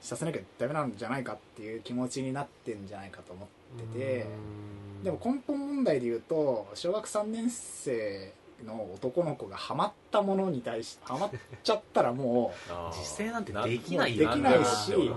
[0.00, 4.22] させなきゃダメなんじゃないかっていう気持ちになってんじゃないかと思ってて。
[4.22, 5.04] うん。
[5.04, 8.32] でも根本問題で言うと小学3年生
[8.64, 11.30] の男の子がハマったものに対してハマっ
[11.62, 12.96] ちゃったらもうあー。
[12.96, 15.16] 自制なんてできないよできないしうん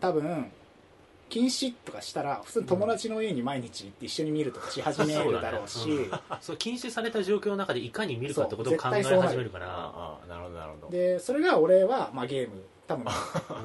[0.00, 0.50] 多分
[1.28, 6.08] 禁止とかしたら普通に友達の家に毎日行って一緒に見るとかし始めるだろうし、
[6.40, 9.66] そう禁止された状況の中でいかに見るかってことを考え始めるから。
[10.28, 10.44] なる。
[10.44, 10.92] ほどなるほど。
[10.92, 13.06] でそれが俺は、まあ、ゲーム多分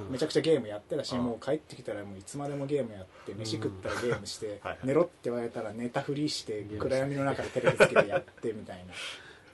[0.08, 0.12] うん。
[0.14, 1.24] めちゃくちゃゲームやってたしうん。
[1.24, 4.78] もう帰ってきたらもういつまでもゲームやって飯食ったらゲームしてはいはい。
[4.84, 8.94] 寝ろって言われたら寝たふりして暗闇の中でテレビつけてやってみたいな。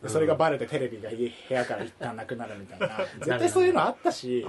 [0.03, 2.99] でそれがバレてテレビが家部屋から一旦なくなるみたいな。
[3.19, 4.45] 絶対そういうのあったし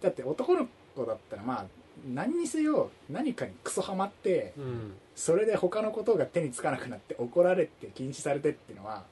[0.00, 1.66] だって男の子だったらまあ
[2.06, 4.94] 何にせよ何かにクソハマってうん。
[5.14, 9.04] それで他のことが手につかなくなって怒られて禁止されてっていうのは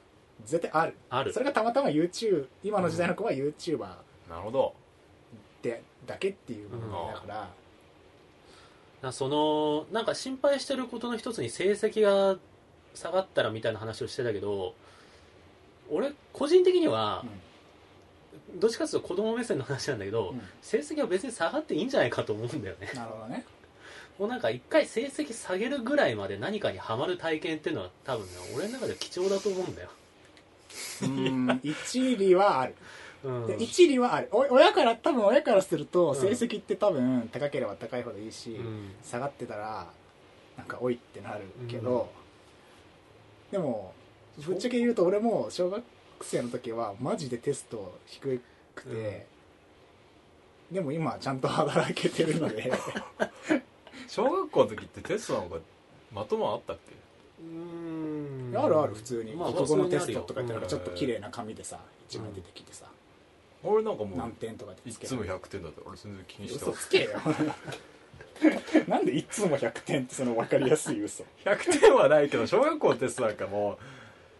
[0.45, 0.95] 絶対ある。
[1.11, 1.33] ある。
[1.33, 3.87] それがたまたま YouTube 今の時代の子は YouTuber
[4.33, 4.75] なるほど。
[5.61, 7.51] でだけっていう問題だから、
[9.03, 12.39] なそのなんか心配してることの一つに成績が
[12.95, 14.75] 下がったらみたいな話をしてたけど
[15.91, 17.25] 俺個人的には
[18.59, 20.43] どっちかというと子供目線の話なんだけど、うん。
[20.63, 22.91] 成績は別に下がっていいんじゃないかと思うんだよね。
[22.95, 23.45] なるほどね。
[24.19, 29.91] もうなんか一回成績下げるぐらいまで何かにはまる体験っていうのは多分ね俺の中では貴重だと思うんだよ、
[31.03, 32.75] うん一理はある。
[32.75, 32.79] うん、
[33.47, 34.29] で一理はある。
[34.33, 36.17] お親から多分親からするとうん。
[36.17, 38.91] 成績って多分高ければ高いほどいいし、うん。
[39.03, 39.87] 下がってたら
[40.57, 42.11] なんかおいってなるけど、
[43.51, 43.95] でも
[44.39, 45.83] ぶっちゃけ言うと俺も小学
[46.21, 48.41] 生の時はマジでテスト低
[48.75, 49.27] くて、
[50.71, 52.73] でも今はちゃんと働けてるので。
[54.09, 55.57] 小学校の時ってテストなんか
[56.13, 56.93] まともあったっけ？
[57.43, 58.55] うん。
[58.55, 59.33] あるある普通に。
[59.35, 62.87] まあ国語のテストとかってなんかちょっと綺麗な紙でさ一枚出てきてさ、
[63.65, 65.81] 俺なんかもう何点とかでいつもつける100点だった。
[65.87, 67.11] 俺全然気にして嘘つけよ。
[68.89, 71.25] なんでいつも100点ってその分かりやすい嘘。
[71.45, 73.79] 100点はないけど小学校のテストなんかも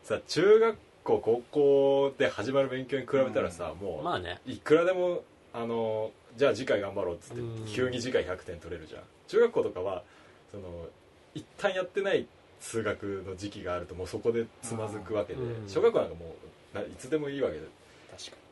[0.05, 4.41] うさ中学校高校で始まる勉強に比べたらさ、もう、まあね。
[4.47, 7.67] いくらでもあのじゃあ次回頑張ろうっつってうん。
[7.67, 9.03] 急に次回100点取れるじゃん。
[9.29, 10.03] 中学校とかは
[10.51, 10.89] その
[11.35, 12.27] 一旦やってない
[12.61, 15.69] 数学の時期があるともうそこでつまずくわけでうん。
[15.69, 16.35] 小学校なんかも
[16.75, 17.59] うないつでもいいわけ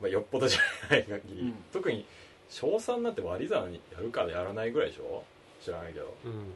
[0.00, 0.60] まあ、よっぽどじゃ
[0.90, 1.54] ない限り、うん。
[1.72, 2.04] 特に
[2.48, 5.22] 小3になって割り算やるかやらないぐらいでしょ？
[5.62, 6.14] 知らないけど。
[6.24, 6.52] うん。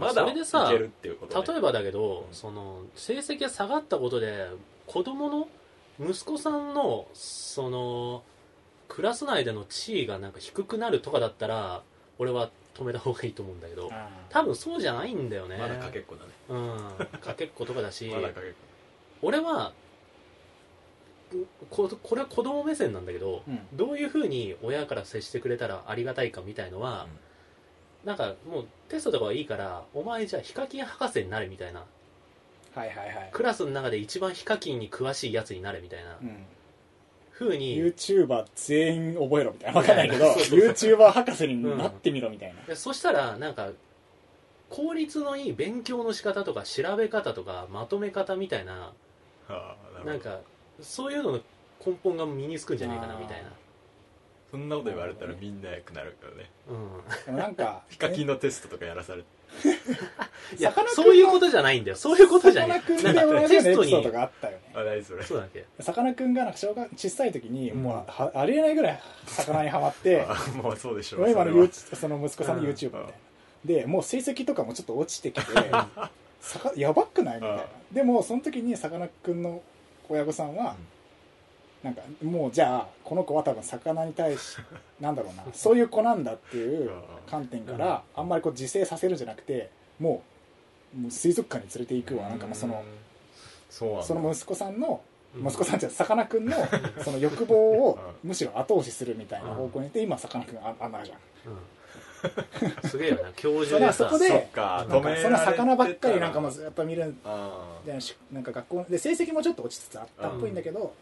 [0.00, 2.34] まだそれでさいけるっていうことね例えばだけど、うん。
[2.34, 4.48] その成績が下がったことで
[4.86, 5.48] 子供の
[6.00, 8.22] 息子さんのその
[8.88, 11.82] クラス内での地位がなんか低くなるとかだったら
[12.18, 13.90] 俺は止めた方がいいと思うんだけど。
[14.28, 15.56] 多分そうじゃないんだよね。
[15.58, 16.30] まだかけっこだね。
[16.48, 17.20] うん。
[17.20, 18.06] かけっことかだし。
[18.14, 18.56] まだかけっこ。
[19.22, 19.72] 俺は
[21.70, 23.58] ここれは子供目線なんだけど、うん。
[23.72, 27.06] どういうふうに親から接してくれたらありがたいかみたいのは、
[28.04, 31.84] なんかもうテストとかはいいからお前じゃあヒカキン博士になれみたいな。
[32.74, 36.18] はいはいはい、クラスの中で一番ヒカキンに詳しいやつになれみたいな。
[36.20, 36.36] うん、
[37.30, 39.80] ふうに、YouTuber 全員覚えろみたいな。
[39.80, 43.70] 分かんないけど YouTuber 博士になってみろみたいな、でそしたらなんか
[44.68, 48.92] 効率のいい勉強の仕方とか調べ方とかまとめ方みたいな
[49.48, 50.40] ああななんか
[50.80, 51.40] そういうのの
[51.84, 53.50] 根本が身につくんじゃないかなみたいな。
[54.50, 56.50] そんなこと言われたらみんな良くなるからね。
[56.68, 57.24] うん。
[57.26, 59.28] でもなんか ヒカキンのテストとかやらされて。
[60.58, 61.96] いやさかなクンのそういうことじゃないんだよ。
[61.96, 62.80] そういうことじゃない。
[62.80, 64.72] さかなクンなんかテストにエピソードがあったよね。
[64.74, 65.64] あ何それそうだっけ？
[65.80, 67.82] さかなクンがなんか小学小さい時にうん。
[67.82, 71.30] もうはありえないぐらい魚にはまって あもうそうでしょう。
[71.30, 72.68] 今のその息子さんのうん。
[72.70, 73.10] YouTube みたいな。
[73.64, 75.52] でもう成績とかもちょっと落ちてきて
[76.40, 77.34] さかやばくない？
[77.36, 77.64] みたいな。
[77.92, 79.60] でもその時にさかなクンの
[80.08, 80.74] 親御さんは
[81.82, 84.56] なんかもうじゃあこの子は多分魚に対し
[85.00, 86.90] なんだろうなそういう子なんだっていう
[87.28, 90.22] 観点からあんまりこう自制させるんじゃなくても
[90.96, 92.28] うもう水族館に連れて行くわ。
[92.28, 92.82] なんかその
[94.02, 95.00] その息子さんの
[95.34, 95.46] うん。
[95.46, 96.56] 息子さんじゃさかなクンの
[97.04, 101.18] その欲望をむしろ後押しするみたいな方向にいって今さかなクンああんなじゃん
[102.88, 103.92] すげえよな教授でさ。
[103.92, 110.94] そこでそっかなんかその魚ばっかりなんかもうずっと見るあでしなんか学校で成績もちょっと落ちつつあったっぽいんだけど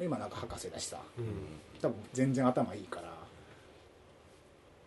[0.00, 0.98] 今なんか博士だしさ。
[1.18, 1.24] うん。
[1.80, 3.02] 多分全然頭いいから。
[3.02, 3.14] だか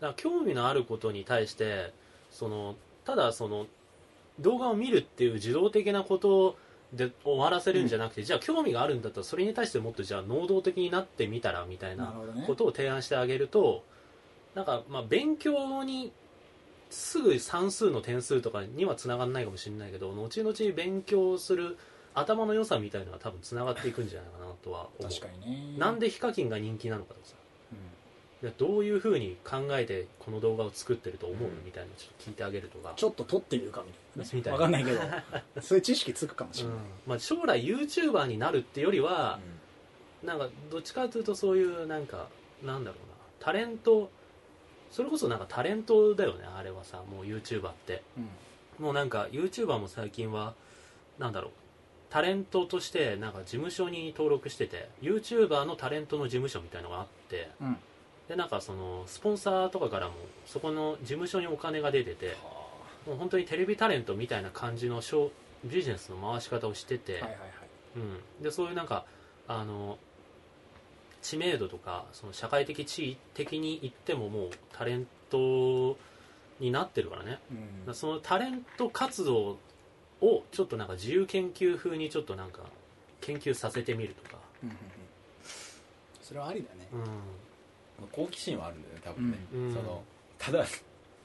[0.07, 1.93] ら興味のあることに対して
[2.31, 2.75] その
[3.05, 3.67] ただその
[4.39, 6.57] 動画を見るっていう受動的なこと
[6.91, 12.13] で終わらせるんじゃなくて、じゃあ興味があるんだったらそれに対してもっとじゃあ能動的になってみたらみたいな
[12.45, 13.83] ことを提案してあげると
[14.55, 16.11] なんかまあ勉強に
[16.89, 21.77] すぐ算数の点数とかにはつながらないかもしれないけど後々勉強する
[22.13, 25.11] 頭の良さみたいなのは多分つながっていくんじゃないかなとは思う。
[25.11, 25.77] 確かにね。
[25.79, 27.35] なんでヒカキンが人気なのかとかさ。
[28.43, 28.53] うん。
[28.57, 31.65] どういうふうに考えてこの動画を作ってると思う、うん。
[31.65, 33.83] みたいなのちょっと聞いてあげるとか、ちょっと撮ってみるか
[34.15, 34.51] みたいな。
[34.51, 34.53] な。
[34.53, 35.01] わかんないけど
[35.61, 36.85] そういう知識つくかもしうんれない。
[37.07, 39.39] まあ、将来 YouTuber になるってよりは、
[40.23, 42.27] なんかどっちかというとそういうなんか
[42.63, 43.15] なんだろうな。
[43.39, 44.11] タレント
[44.93, 48.03] それこそなんかタレントだよねあれはさもう YouTuber って。
[48.17, 48.29] うん。
[48.85, 50.53] もうなんか YouTuber も最近は
[51.19, 51.51] なんだろう
[52.09, 57.77] タレントとしてなんか事務所に登録してて YouTuber のタレントの事務所みたいのがあってうん。
[58.29, 60.13] でなんかそのスポンサーとかからも
[60.45, 62.37] そこの事務所にお金が出てて
[63.07, 65.29] もう本当にテレビタレントみたいな感じのショー
[65.65, 67.39] ビジネスの回し方をしてて、はいはいはい。
[67.95, 67.99] う
[68.41, 69.05] ん、でそういうなんか
[69.47, 69.97] あの
[71.23, 75.97] 知名度とかその社会的地位的に言ってももうタレント
[76.59, 77.39] になってるからね。
[77.49, 77.87] うん。
[77.87, 79.57] らそのタレント活動
[80.21, 82.61] をちょっとなんか自由研究風にちょっとなんか
[83.21, 84.77] 研究させてみるとか、うん
[86.21, 86.87] それはありだね。
[86.93, 89.61] う好奇心はあるんだよね多分ね、うん。
[89.67, 90.03] うんその
[90.37, 90.75] ただなんて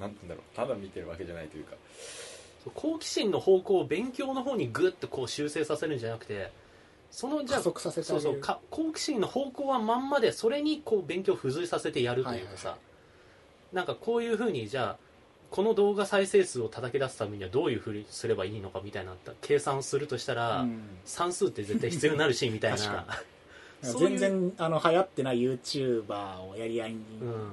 [0.01, 0.57] 言うんだろう。
[0.57, 1.75] ただ見てるわけじゃないというか。
[2.75, 6.51] 好奇心の方向を勉強の方にグッとこう修正させるんじゃなくて
[7.11, 8.41] そのじゃあ加速させてそうそう。
[8.41, 12.89] か好奇心の方向はまんまでそれにこう勉強を付随させてやるというかさ、はいはいは
[13.73, 15.09] なんかこういうふうにじゃあ
[15.51, 20.81] この動画再生数を叩き出すためにはどういうふうにすればいいのかみたいな計算をするとしたら、うん。
[21.05, 23.07] 算数って絶対必要になるしみたい確な
[23.99, 27.01] 全然あの流行ってない YouTuber をやり合いに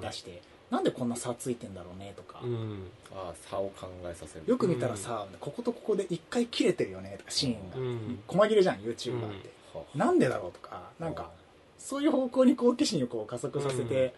[0.01, 0.41] 出して、
[0.71, 2.87] なんでこんな差ついてんだろうねとか、うん。
[3.13, 4.45] ああ差を考えさせる。
[4.45, 8.19] よく見たらさ、こことここで一回切れてるよねとかシーンが、うん。
[8.27, 10.81] 細切れじゃん YouTuber って、はなんでだろうとか。
[10.99, 11.29] なんか
[11.77, 14.13] そういう方向に好奇心をこう加速させて、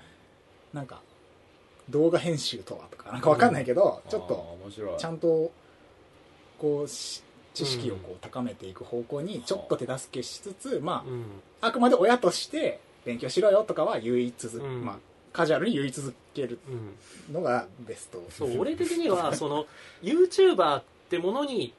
[0.74, 1.02] なんか
[1.90, 3.12] 動画編集とはとか。
[3.12, 4.98] なんかわかんないけど、あちょっとあ面白い。
[4.98, 5.52] ちゃんと
[6.60, 7.24] こうし
[7.54, 11.24] 知識をこう高めていく方向にちょっと手助けしつつ、まうん。
[11.60, 14.86] ああくまで親として勉強しろよとかは言い続、うん。
[14.86, 14.98] まあ
[15.38, 18.26] カジュアルに言い続けるうんのがベスト。
[18.32, 19.68] そう俺的には その
[20.02, 21.76] YouTuber ってものに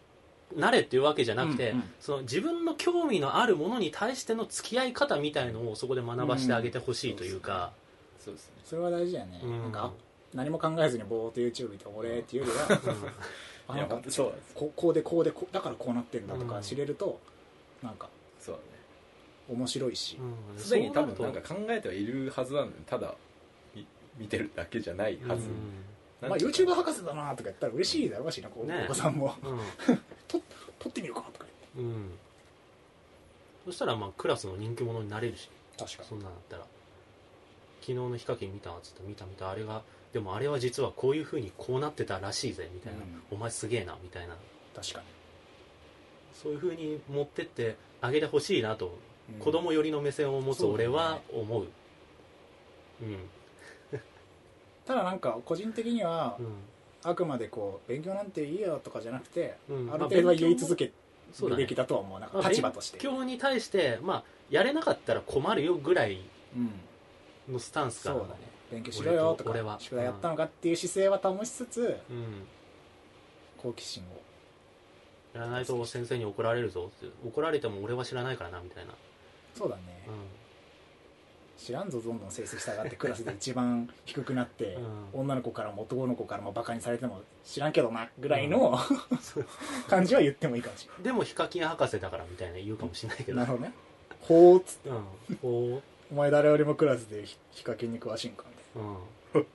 [0.55, 1.85] なれっていうわけじゃなくて、うんうん。
[1.99, 7.73] その自分の興味のあるものに対しての付き合い方みたいのをそこで学ばせてあげてほしいというか、
[8.25, 8.53] そうですね。
[8.65, 9.63] それは大事だよね、うん。
[9.63, 9.93] なんか
[10.33, 12.81] 何も考えずにぼーっと YouTube 見て俺っていうよりは
[13.67, 16.63] あなんかそうここうでこうでこうだからこうなってんだとかうん。
[16.63, 17.19] 知れると
[17.83, 19.59] なんかそうだね。
[19.59, 20.17] 面白いし、
[20.55, 20.59] うん。
[20.61, 22.83] すでに多分なんか考えてはいるはずなんだよ。
[22.87, 23.28] ただみ
[24.19, 25.49] 見てるだけじゃないはず、
[26.21, 28.83] まあ、YouTuber 博士だなとか言ったら嬉しいだろうしなこう、ね。
[28.85, 29.35] お子さんも。
[29.43, 29.59] うん。
[30.79, 31.47] 撮ってみるかとか
[31.77, 32.11] うん、うん。
[33.67, 35.49] そしたらまあクラスの人気者になれるし。
[35.79, 36.65] 言って確かそんなんだったら。
[37.81, 42.99] 昨日のヒカキン見たっつって見た見たあれがでもあれは実はこういうふうにこうなってたらしいぜみたいな、
[43.31, 44.37] お前すげえなみたいな。
[44.75, 45.03] 確か
[46.35, 48.99] そういうふうに持ってってあげてほしいなと、
[49.29, 49.41] に、うん。
[49.41, 51.67] 子供寄りの目線を持つ俺は思う。
[53.03, 53.19] うん
[54.89, 56.47] ただなんか個人的にはうん。
[57.05, 59.93] あくまでこう勉強なんていいよとかじゃなくて、うん。
[59.93, 62.19] ある程度は言い続けるべきだとは思う。
[62.19, 66.21] なんかまあ立場として、勉強に対してまあやれなかったら困るよぐらい
[66.57, 68.11] うん、のスタンスか。
[68.11, 68.41] らそうだね。
[68.73, 72.47] 勉強しろよとか宿題やったのかっていう姿勢は保ちつつうん。
[73.59, 74.07] 好奇心を。
[75.35, 77.07] やらないと先生に怒られるぞって。
[77.27, 78.95] 怒られても俺は知らないからなみたいな、
[79.55, 80.11] そうだね、う
[81.59, 84.79] 知らんぞどんどん成績下がってクラスで一番低くなって、
[85.15, 88.79] う女の子からも男の子からもバカにされても知らんけどなぐらいの、
[89.91, 93.31] 感じは言ってもいいかもしん、でもヒカキン博士だからみたいな言うかもしれないけど。
[93.33, 93.75] れないなるほどね。
[94.21, 94.89] ほうっつって。
[94.89, 99.47] うんこお前誰よりもクラスでヒヒカキンに詳しいんかみたいう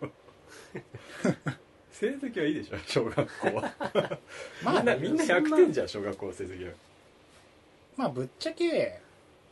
[1.24, 1.54] うん。
[1.92, 3.62] 成績はいいでしょ小学校は。
[3.64, 3.72] な
[4.64, 6.74] まあみんなみんな100点じゃん小学校の成績は。
[7.96, 9.02] まあぶっちゃけ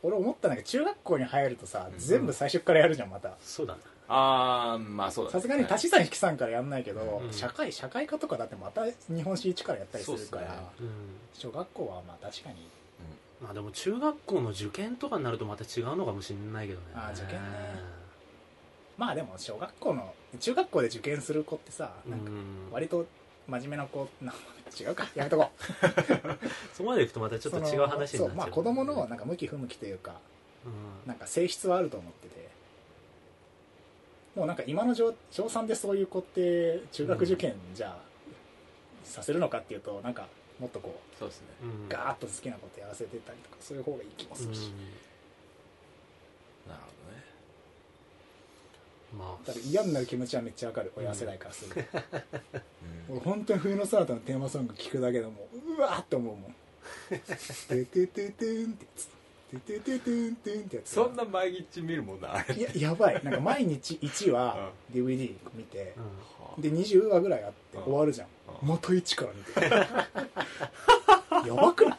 [0.02, 1.98] 俺思ったんだけど中学校に入るとさうん。
[1.98, 3.34] 全部最初からやるじゃんまた。
[3.40, 3.80] そうだな。
[4.08, 7.32] ああまあそうさすがに足し算引き算からやんないけど、うん。
[7.32, 10.66] 社会社会科とかだってまた日本史一からやったりするから、そうっすね。
[10.80, 10.88] うん
[11.34, 12.56] 小学校はまあ確かに。
[13.40, 16.86] まあでも中学校の受験とかになるとまた違うのかもしれないけどね。
[16.94, 18.02] あー受験ね。
[18.98, 22.34] まあでも小学校の中学校で受験する子ってさうなんかん。
[22.72, 23.06] 割と
[23.48, 24.32] 真面目な子な
[24.78, 25.06] 違うか。
[25.14, 25.62] やめとこう。
[26.74, 28.26] そこまでいくとまたちょっと違う話になっちゃう。
[28.26, 30.20] そうまあ子供のなんか向き不向きというか
[30.64, 31.08] うん。
[31.08, 32.48] なんか性質はあると思ってて。
[34.34, 37.98] もうなんか今の小小3でそういう子って中学受験じゃあ
[39.04, 40.26] させるのかっていうとなんか
[40.58, 41.46] もっとこそうですね。
[41.62, 41.68] うん。
[41.86, 44.72] うガーッと好きなことやらせてたりとかそういう方がいい気もするし、
[46.66, 47.01] なるほど。
[47.01, 47.01] ねうん
[49.16, 49.46] まあ。
[49.46, 50.92] だから嫌になる気持ちはめっちゃわかる。
[50.96, 51.84] 親世代からする、
[53.10, 53.16] うん。
[53.16, 56.54] 俺本当に冬のソナタのテーマソング聞くだけでもううわーって思うもん
[57.10, 59.08] 「ててててん」ってやつ
[59.52, 60.90] 「ててててんてん」ってやつ。
[60.90, 63.22] そんな毎日見るもんなあれいややばい。
[63.24, 65.94] なんか毎日1話 DVD 見て
[66.56, 66.62] うん。
[66.62, 67.84] で20話ぐらいあってうん。
[67.84, 68.28] 終わるじゃん。
[68.62, 68.68] うん。
[68.68, 69.44] 元1から見
[71.44, 71.48] て。
[71.48, 71.98] やばくない？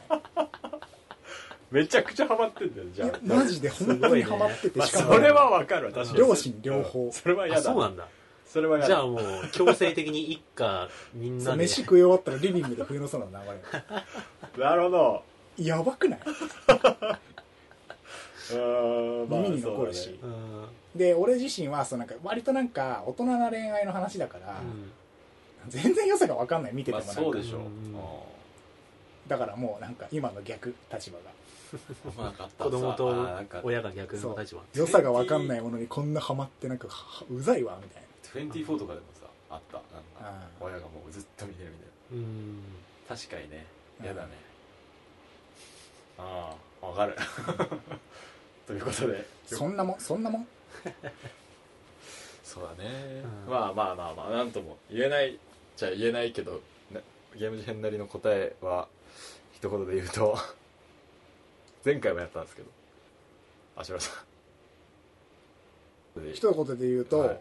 [1.74, 3.18] めちゃくちゃハマってんだよじゃあ。
[3.24, 5.14] マジで本当にハマっててまあしかも。
[5.14, 6.18] それはわかるわ確かに。
[6.18, 7.04] 両親両方。
[7.06, 7.12] うん。
[7.12, 8.06] それは嫌あだそうなんだ。
[8.46, 8.94] それは嫌だ。
[8.94, 9.20] じゃあもう
[9.50, 13.60] 強制的に一家みんそうなで飯食い終わったらリビングで冬のソナタ流れる。
[14.64, 15.22] なるほど。
[15.58, 16.20] やばくない？
[18.52, 20.66] うん耳に残るし、そううん。
[20.94, 25.70] で俺自身はそうなんか割となんか大人な恋愛の話だから、うん。
[25.70, 27.60] 全然良さが分かんない見ててもなんか、まあそうでしょう。
[27.62, 27.94] ん。
[29.26, 31.24] だからもうなんか今の逆立場が。
[31.24, 31.43] うん
[32.16, 33.28] まあ子供と
[33.62, 36.88] 親が逆の立場良さが分かんないものにこんなハマってなんか
[37.30, 42.56] うざいわみたいな24とかでもさあったなんか親がもうずっと見てるみたいうん
[43.08, 43.66] な確かにね
[44.02, 44.28] 嫌だね
[46.18, 47.16] ああわかる
[48.66, 50.46] ということでそんなもんそんなもん
[52.44, 55.38] そうだね、うんまあまあまあまあなんとも言えない
[55.76, 56.60] じゃ言えないけど
[57.36, 58.86] ゲーム事変なりの答えは
[59.54, 60.38] 一言で言うと
[61.84, 62.68] 前回もやったんですけど。
[63.76, 64.10] 芦原さ
[66.18, 67.40] んで一言で言うと、はい。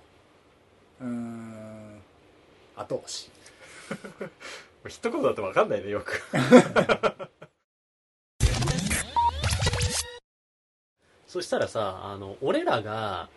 [1.01, 2.01] うーん
[2.75, 3.29] 後押し。
[4.89, 6.21] 一言だと分かんないねよく。
[11.27, 13.29] そしたらさあの俺らが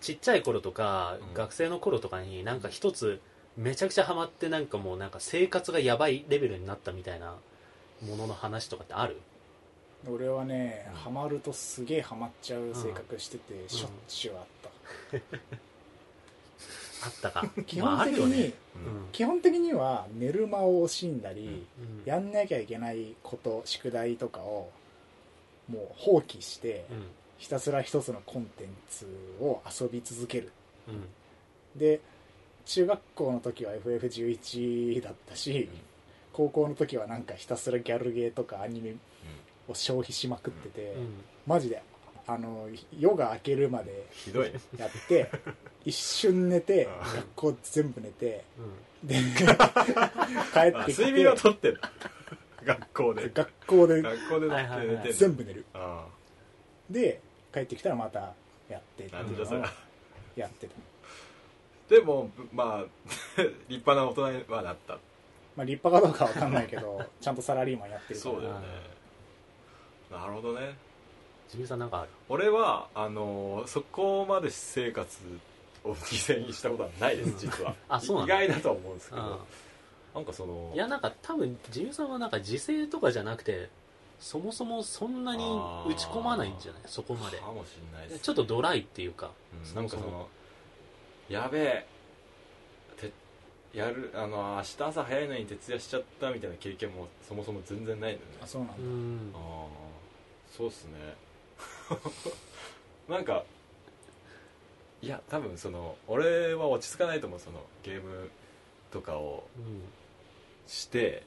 [0.00, 1.34] ちっちゃい頃とか、うん。
[1.34, 3.20] 学生の頃とかになんか一つ
[3.56, 7.36] めちゃくちゃハマってなんかもうなんか生活がやばいレベルになったみたいな
[8.02, 9.20] ものの話とかってある？
[10.08, 10.94] 俺はね、うん。
[10.94, 14.70] ハマるとすげえハマっちゃう性格してて、しょっちゅうあった、
[17.06, 17.48] あったか。
[17.66, 18.52] 基まあ本的に、ね。
[18.76, 19.08] うん。
[19.12, 22.00] 基本的には寝る間を惜しんだり、うん。
[22.00, 22.04] うん。
[22.04, 24.70] やんなきゃいけないこと宿題とかを
[25.68, 27.06] もう放棄して、うん。
[27.38, 29.06] ひたすら一つのコンテンツ
[29.40, 30.52] を遊び続ける。
[30.88, 31.08] うん。
[31.78, 32.00] で
[32.66, 35.68] 中学校の時は FF11 だったし、
[36.32, 38.94] 高校の時はなんかひたすらギャルゲーとかアニメ
[39.68, 41.24] を消費しまくってて、うん。
[41.46, 41.82] マジで。
[42.26, 44.58] あの夜が明けるまでひどいね。
[44.78, 45.30] やって
[45.84, 48.44] 一瞬寝て学校全部寝て
[49.02, 49.08] うん。
[49.08, 51.74] で 帰ってきあ睡眠をてとって
[52.64, 53.28] 学校で。
[53.28, 54.02] 学校で。
[54.02, 54.96] 学校ではいはいはい。
[54.96, 55.66] 寝て全部寝る。
[55.74, 56.06] あ
[56.88, 57.20] で
[57.52, 58.34] 帰ってきたらまた
[58.68, 59.64] やってってあいうのを
[60.34, 60.74] やってた、
[61.88, 62.84] でもまあ
[63.68, 64.98] 立派な大人にはなった。
[65.56, 68.34] まあ、立派かどうかわかんないけどちゃんとサラリーマンやってるから。
[68.34, 68.66] そうだよね
[70.10, 70.76] なるほどね。
[71.50, 72.08] ジミーさんなんかある？
[72.28, 75.18] 俺はあのーそこまで私生活
[75.84, 77.74] を犠牲にしたことはないです実は。
[77.88, 78.42] あそうなんだ。
[78.42, 79.40] 意外だとは思うんですけうど
[80.14, 83.68] なんかそのんいやなんか多分ジミーさんはなんか時勢とかじゃなくて
[84.20, 86.82] そもそもそんなに打ち込まないんじゃない？
[86.86, 87.38] そこまで。
[87.38, 89.30] かもしれないですちょっとドライっていうか。
[89.52, 89.74] うん。
[89.74, 90.28] なんかその
[91.28, 91.86] やべえ
[93.00, 93.10] て
[93.72, 98.38] やるあの明日朝早いのに徹夜しちゃったみたいな経験もそもそも全然ないんだよね。
[98.42, 99.32] あそうなんだ、うん。
[99.34, 99.40] ああ
[100.56, 101.16] そうっすね。
[103.08, 103.44] なんか
[105.02, 108.30] いや多分その俺は落ち着かないと思うそのゲーム
[108.90, 109.82] とかをうん
[110.66, 111.24] して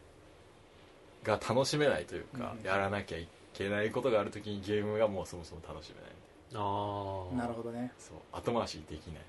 [1.23, 2.65] が楽しめないというか、うん。
[2.65, 6.11] やらなきゃいけないことがある時にゲームがもうそもそも楽しめない。
[6.55, 7.91] ああなるほどね。
[7.99, 9.23] そう後回しできないっ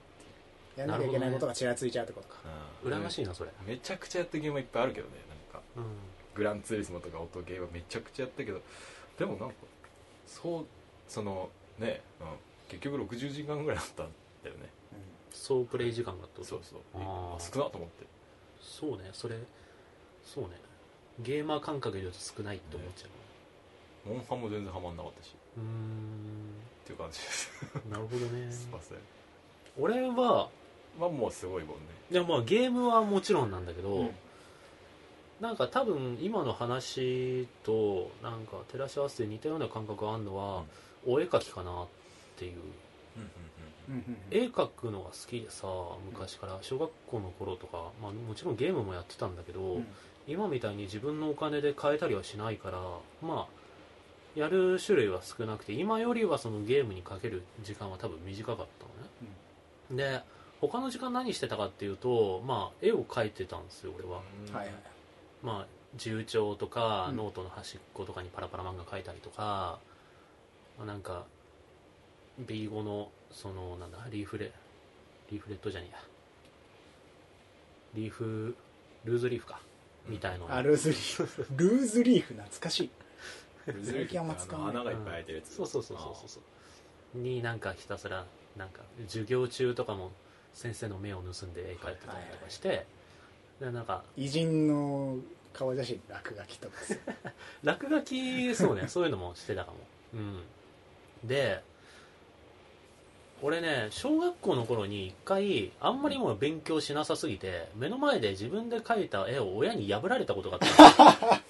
[0.77, 0.87] ていう。
[0.87, 2.37] やんなきゃいけないことがちらついちゃうってことか、
[2.85, 2.93] うん。
[2.93, 3.51] 羨ましいなそれ。
[3.67, 5.67] めちゃくちゃやったゲームはいっぱいあるけどねなんか。
[5.77, 5.85] うん。
[6.35, 8.61] グランツーリスモとか音ゲーはめちゃくちゃやったけど
[9.19, 9.55] でもなんか
[10.29, 10.66] そう
[11.09, 11.49] その
[11.79, 12.26] ね、うん、
[12.68, 14.07] 結局60時間ぐらいだったん
[14.45, 14.68] だよね。
[15.33, 16.45] 総プレイ時間がってこと？
[16.45, 16.81] そうそう。
[16.95, 17.53] あー。
[17.55, 18.07] 少なと思って。
[18.61, 19.37] そうねそれ
[20.24, 20.51] そうね。
[21.20, 23.09] ゲーマー感覚で言うと少ないって思っちゃ
[24.09, 25.35] モンハンも全然ハマんなかったし。
[25.57, 25.70] ううーん。
[26.85, 27.51] っていう感じです。
[27.91, 28.51] なるほどね。
[28.53, 28.99] すいません。
[29.79, 30.51] 俺は
[30.99, 31.83] まあもうすごいもんね。
[32.11, 34.11] いやまあゲームはもちろんなんだけど、うん
[35.41, 40.64] なんか多分今の話となんか照らし合わせて似たような感覚があるのは、
[41.07, 41.86] お絵描きかなっ
[42.36, 42.53] ていう。
[43.16, 43.22] うん
[43.95, 45.66] うんうん絵描くのが好きでさ
[46.05, 46.59] 昔から。
[46.61, 49.86] 小学校の頃とか、まあ、もちろんゲームもやってたんだけど、うん。
[50.26, 52.78] 今みたいに自分のお金で買えたりはしないから
[53.22, 53.47] まあ
[54.36, 60.20] やる種類は少なくて今よりはそのゲームにかける時間は多分短かったのね、で
[60.61, 64.55] 他の時間何してたかっていうとまあ絵を描いてたんですよ俺は、うん。
[64.55, 64.74] はいはい
[65.43, 67.16] まあ自由帳とか、うん。
[67.16, 69.78] ノートの端っことかにパラパラ漫画描いたりとか、
[70.78, 71.24] まあ、なんか
[72.47, 74.53] B5 のそのなんだリーフレ
[75.30, 75.99] リーフレットじゃねえや。
[77.95, 78.55] リーフ
[79.05, 79.61] ルーズリーフか。
[80.07, 80.53] みたいのを。
[80.53, 81.47] あルーズリーフ。
[81.57, 82.91] ルーズリーフ懐かしい。
[83.84, 85.55] 最近あんま使わない穴がいっぱい開いてるやつ。
[85.55, 86.41] そうそうそうそうそうそ
[87.14, 87.18] う。
[87.18, 88.24] になんかひたすら
[88.57, 90.12] なんか授業中とかも
[90.55, 92.86] 先生の目を盗んで絵描いてたりとかして、で
[93.61, 95.17] なんか偉人の
[95.53, 96.95] 顔写真落書きとかさ。
[97.65, 98.87] 落書きそうね。
[98.89, 99.79] そういうのもしてたかも。
[100.15, 100.43] うん。
[101.25, 101.61] で
[103.41, 111.41] 俺ね小学校の頃に一回あんまりもう勉強しなさすぎて目の前で自分で描いた絵を親に破られたことがあっ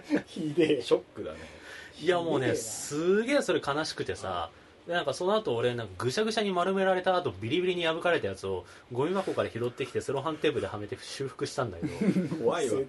[0.00, 0.82] た ひでえ。
[0.82, 1.38] ショックだね。
[2.00, 4.57] いやもうねすげえそれ悲しくてさで
[4.88, 12.80] なんかその後俺なんかぐしゃぐしゃに丸められた後ビリビリに破かれたやつをゴミ箱から拾ってきてセロハンテープではめて修復したんだけど 怖いわ。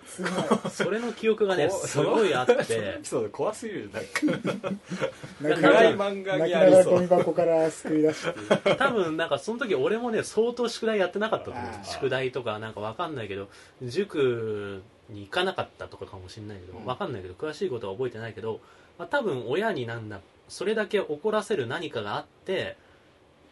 [0.71, 2.63] それの記憶がねこすごいあって。
[2.63, 5.59] そのエピソード怖すぎるなんか。
[5.59, 6.93] いら漫画に泣きながらありそう。
[6.93, 8.33] ゴミ箱から救い出し
[8.63, 8.75] て。
[8.75, 11.63] 多分なんかその時俺もね相当宿題やってなかったと思う。
[11.83, 13.49] 宿題とかなんかわかんないけど
[13.83, 18.59] 塾に行かなかったとかかもしれないけどうんわかんないけど詳しいことは覚えてないけど、
[18.97, 22.75] まあ、多分親になんだそれだけ怒らせる何かがあって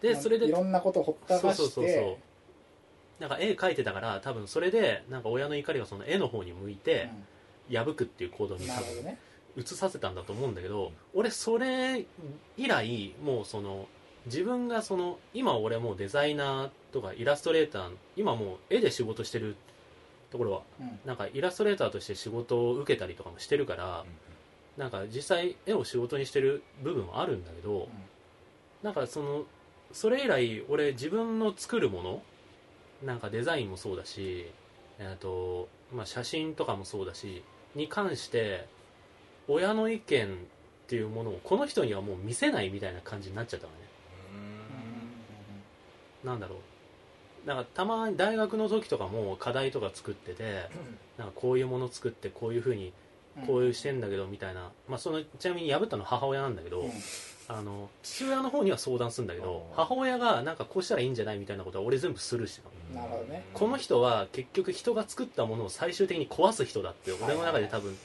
[0.01, 2.03] でそれでいろんなことをほったらかしそうそうそうそう。
[2.03, 2.17] て
[3.19, 7.09] なんか絵描いてたから多分それでなんか親の怒りがその絵の方に向いて
[7.71, 9.17] 破くっていう行動うんに多分なるほどね。
[9.57, 12.05] 移させたんだと思うんだけど俺それ
[12.57, 13.87] 以来もうその
[14.27, 19.55] 自分がその今俺もうデザイナーとかイラストレーター今もう絵で仕事してる
[20.29, 20.99] ところはうん。
[21.05, 24.05] なんかイラストレーターとして仕事を受けたりとかもしてるから
[24.77, 27.89] なんか実際絵を仕事にしてる部分はあるんだけど
[28.83, 29.45] なんかその
[29.91, 32.21] それ以来俺自分の作るもの
[33.03, 34.47] なんかデザインもそうだし、
[34.99, 37.43] えーとまあ、写真とかもそうだし
[37.75, 38.67] に関して
[39.47, 40.29] 親の意見っ
[40.87, 43.79] ていうものをこの人にはもう見せないみたいな感じになっちゃったのね。
[46.23, 46.55] なんだろ
[47.45, 47.47] う。
[47.47, 50.69] なんかたまに大学の時とかも課題とか作ってて
[51.17, 52.91] なんかこういうもの作ってこういうふうに
[53.45, 56.91] こういうしてんだけどみたいな、まあ、そのちなみに破ったのは母親なんだけど、うん。
[57.49, 63.01] あの父親の方には相談するんだけど母親がなんかこうしたらいいんじゃないみたいなことは俺全部スルーしてたの。
[63.01, 63.43] なるほどね。
[63.53, 67.97] この人は結局人が作ったものを最終的に壊す人だって俺の中で多分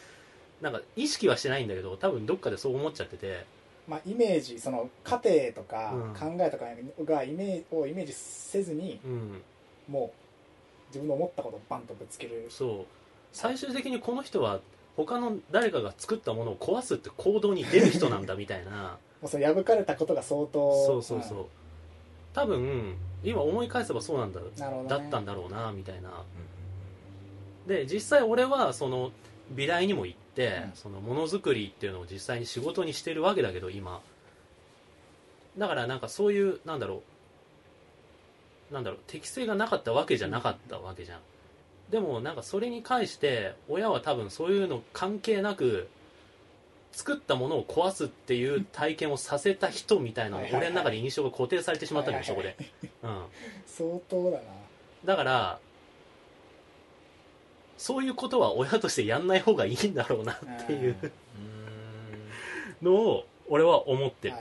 [0.60, 3.44] なんか意識はしてないんだけど多分どっかでそう思っちゃってて。
[3.88, 6.14] まあ、イメージその家庭とかうん。
[6.14, 6.66] 考えとか
[7.04, 9.42] がイメージをイメージせずにうん。
[9.88, 12.46] もう自分の思ったことをバンとぶつける。
[12.48, 12.86] そう。
[13.32, 14.60] 最終的にこの人は
[14.96, 18.98] 他の誰かが作ったものを壊すって行動に出る人なんだみたいな。
[19.22, 20.86] もうその破かれたことが相当。
[20.86, 21.46] そうそうそう、
[22.34, 24.40] 多分今思い返せばそうなんだ。
[24.58, 24.88] なるほどね。
[24.88, 26.10] だったんだろうなみたいな。
[27.66, 29.12] で実際俺はその
[29.50, 30.72] 美大にも行って、うん。
[30.74, 34.00] そのものづくりっていうのを実際に仕事にしてるわけだけど今。
[35.56, 37.02] だからなんかそういうなんだろ
[38.70, 38.74] う。
[38.74, 39.00] なんだろう。
[39.06, 41.20] 適性がなかったわけじゃなかったわけじゃん、
[41.92, 45.88] でもなんかそれに関して親は多分そういうの関係なく
[46.90, 52.56] 作ったものを壊すっていう体験をさせた人みたいな俺の中で印象が固定されてしまったのよそこはいで、
[53.02, 53.22] うん、
[53.66, 54.42] 相当だな。
[55.04, 55.58] だから
[57.76, 61.12] そういうことは親としてやんない方がいいんだろうなっていう
[62.80, 64.34] のを俺は思ってる。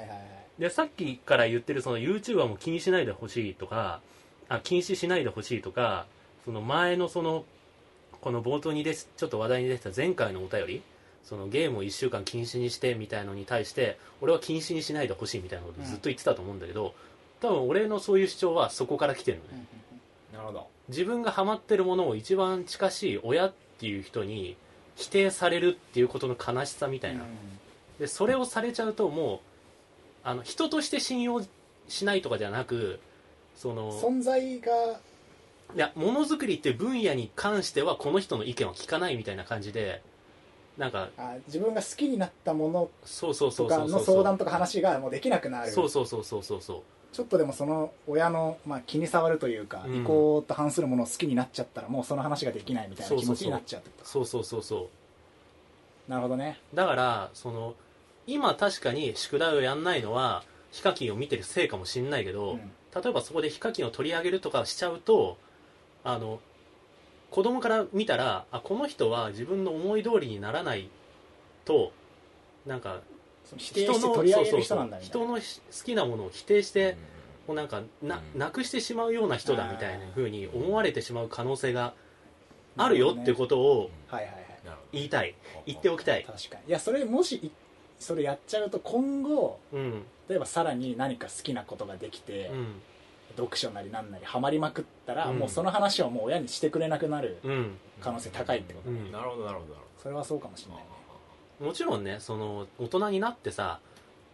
[0.58, 4.00] でさっきから言ってるその YouTuber も気にしないでほしいとか
[4.48, 6.06] あ禁止しないでほしいとか
[6.46, 7.46] その前のその
[8.22, 10.82] この冒頭にですちょっと話題に出てた前回のお便り
[11.24, 16.94] そのゲームを1週間禁止にしてみたいのに対して俺は禁止にしないでほしいみたいなことずっと言ってたと思うんだけど、
[17.42, 19.66] 多分俺のそういう主張はそこから来てるのね、
[20.34, 20.68] なるほど。
[20.90, 24.58] 自分がハマってるものを一番近しい親っていう人に
[24.96, 27.24] 否定されるっていうことの悲しさみたいな、
[28.00, 29.40] でそれをされちゃうともう
[30.24, 31.42] あの人として信用
[31.88, 33.00] しないとかじゃなく
[33.56, 35.00] そうんの存在が
[35.76, 40.02] いやものづくりっていう分野に関してはこの人の意見は聞かないみたいな感じで
[40.78, 43.90] なんかあ自分が好きになったものそうそうそとかうそう。
[43.90, 45.72] そうの相談とか話がもうできなくなる。
[45.72, 46.82] そうそうそうそうそうそう。
[47.14, 49.96] ちょっとでもその親の、まあ、気に障るというか、うん。
[49.98, 54.10] 意向と反するものを好きになっちゃったらもうその話ができないみたいな気持ちになっちゃうってこと。
[54.10, 54.90] そうそうそうそ
[56.08, 56.10] う。
[56.10, 56.60] なるほどね。
[56.74, 57.76] だからその
[58.26, 62.72] 今確かに宿題をやんないのはヒカキンを見てるせいかもしんないけど、うん。
[62.96, 65.38] 例えばそこでヒカキンを取り上げるとかしちゃうと
[66.04, 66.40] あの
[67.30, 70.90] 子供から見たらあこの人は自分の思い通りにならない
[71.66, 71.92] と
[72.66, 73.02] なんか
[73.46, 74.76] その否定して取り上げる人
[75.26, 76.96] のし好きなものを否定して、
[77.48, 78.40] もうなんかな,、うん。
[78.40, 80.12] なくしてしまうような人だみたいなあー。
[80.12, 81.94] 風に思われてしまう可能性が
[82.78, 84.42] あるよってことをはいはいはい。
[84.64, 84.90] なるほど。
[84.94, 85.36] 言いたい
[85.66, 86.70] 言っておきたい、確かに。
[86.70, 87.52] いやそれもしい
[88.00, 90.04] それやっちゃうと今後うん。
[90.30, 92.82] 例えばさらに何か好きなことができて、うん
[93.42, 95.40] 読書なりなんなりハマりまくったら、うん。
[95.40, 97.78] もうその話をもう親にしてくれなくなるうん。
[98.00, 99.12] 可能性高いってこと、うん。
[99.12, 99.74] なるほどなるほど。
[99.74, 101.02] なるそれはそうかもしれないね。
[101.60, 103.80] もちろんねその大人になってさ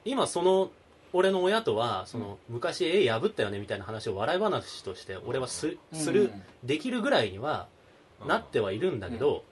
[0.05, 0.71] 今その
[1.13, 6.31] 俺の親とはその、昔絵破ったよねみたいな話を笑い話として俺はすする、
[6.63, 7.67] できるぐらいには
[8.27, 9.43] なってはいるんだけど、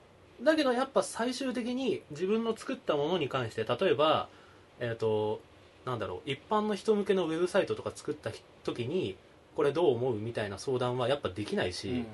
[0.42, 4.28] だけどやっぱ最終的に自分の作ったものに関して例えば
[4.80, 5.40] えっ、と
[5.86, 8.30] なんだろう一般の人向けのウェブサイトとか作った
[8.62, 9.16] 時に
[9.56, 12.04] これどう思うみたいな相談はやっぱできないし、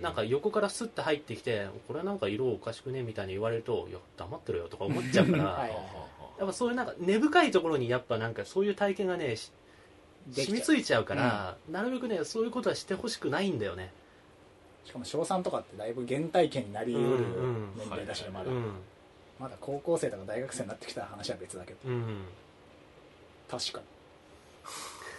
[0.00, 5.70] なんか横からスッて入ってきてこれなんか色おかしくねみたいに言われるといや黙ってろよとか思っちゃうから、はい
[6.38, 9.36] やっぱそういうなんか根深いところにやっぱなんかそういう体験がね
[10.32, 13.92] 染みついちゃうから、なるべくねそういうことはしてほしくないんだよね。
[14.86, 17.68] しかも小3とかってだいぶ原体験になりうるうんうん。
[17.76, 18.50] 年齢だしねまだ。
[18.50, 18.72] うん。
[19.38, 21.78] まだ高校生とか大学生になってきたら話は別だけど。
[21.84, 22.24] うん。
[23.50, 23.80] 確か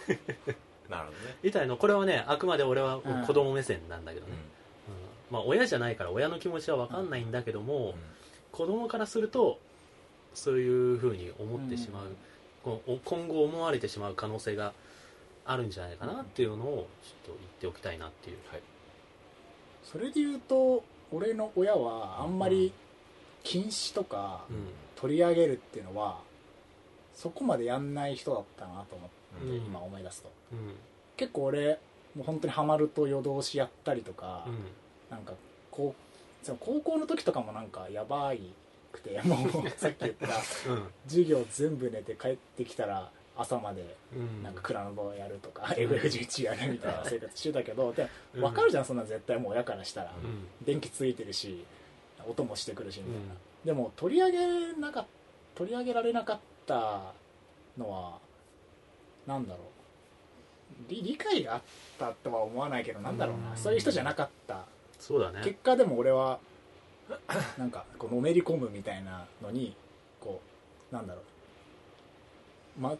[0.96, 1.36] なるほどね。
[1.42, 3.26] みたいなこれはねあくまで俺はうん。
[3.26, 4.32] 子供目線なんだけどね、
[5.30, 5.34] うん。
[5.34, 7.94] まあ親じゃないから親の気持ちは分かんないんだけども、
[8.52, 9.58] 子供からすると
[10.34, 12.06] そういうふうに思ってしまう、
[12.64, 14.72] こう今後思われてしまう可能性が
[15.44, 18.62] あるんじゃないかなっていうのをちょっと言っておきたいなっていう、はい。
[19.84, 22.72] それで言うと俺の親はあんまり
[23.42, 24.56] 禁止とかうん。
[24.94, 26.20] 取り上げるっていうのは
[27.12, 29.56] そこまでやんない人だったなと思って、うん。
[29.56, 30.30] 今思い出すと。
[30.52, 30.74] うん。
[31.16, 31.78] 結構俺
[32.14, 34.56] もう本当にハマると夜通しやったりとか、うん。
[35.10, 35.32] なんか
[35.70, 38.40] こうその高校の時とかもなんかやばい
[38.92, 40.26] くて もうさっき言った
[41.06, 44.42] 授業全部寝て帰ってきたら朝までうん。
[44.42, 48.40] なんかクラブをやるとか、FF11 やるみたいな生活してたけどでうん。
[48.42, 50.46] 分かるじゃんそんな絶対もう親からしたら、うん。
[50.64, 51.64] 電気ついてるし
[52.26, 53.38] 音もしてくるしみたいな、うん。
[53.64, 55.06] でも取り上げなか
[55.54, 57.12] 取り上げられなかった
[57.78, 58.18] のは
[59.26, 59.66] なんだろう。
[60.88, 61.62] 理理解があっ
[61.98, 63.56] たとは思わないけどなんだろうな、うん。
[63.56, 64.64] そういう人じゃなかった。
[64.98, 65.40] そうだね。
[65.44, 66.40] 結果でも俺は
[67.58, 69.76] なんかこうのめり込むみたいなのに
[70.20, 70.40] こ
[70.90, 72.80] うなんだろう。
[72.80, 72.96] ま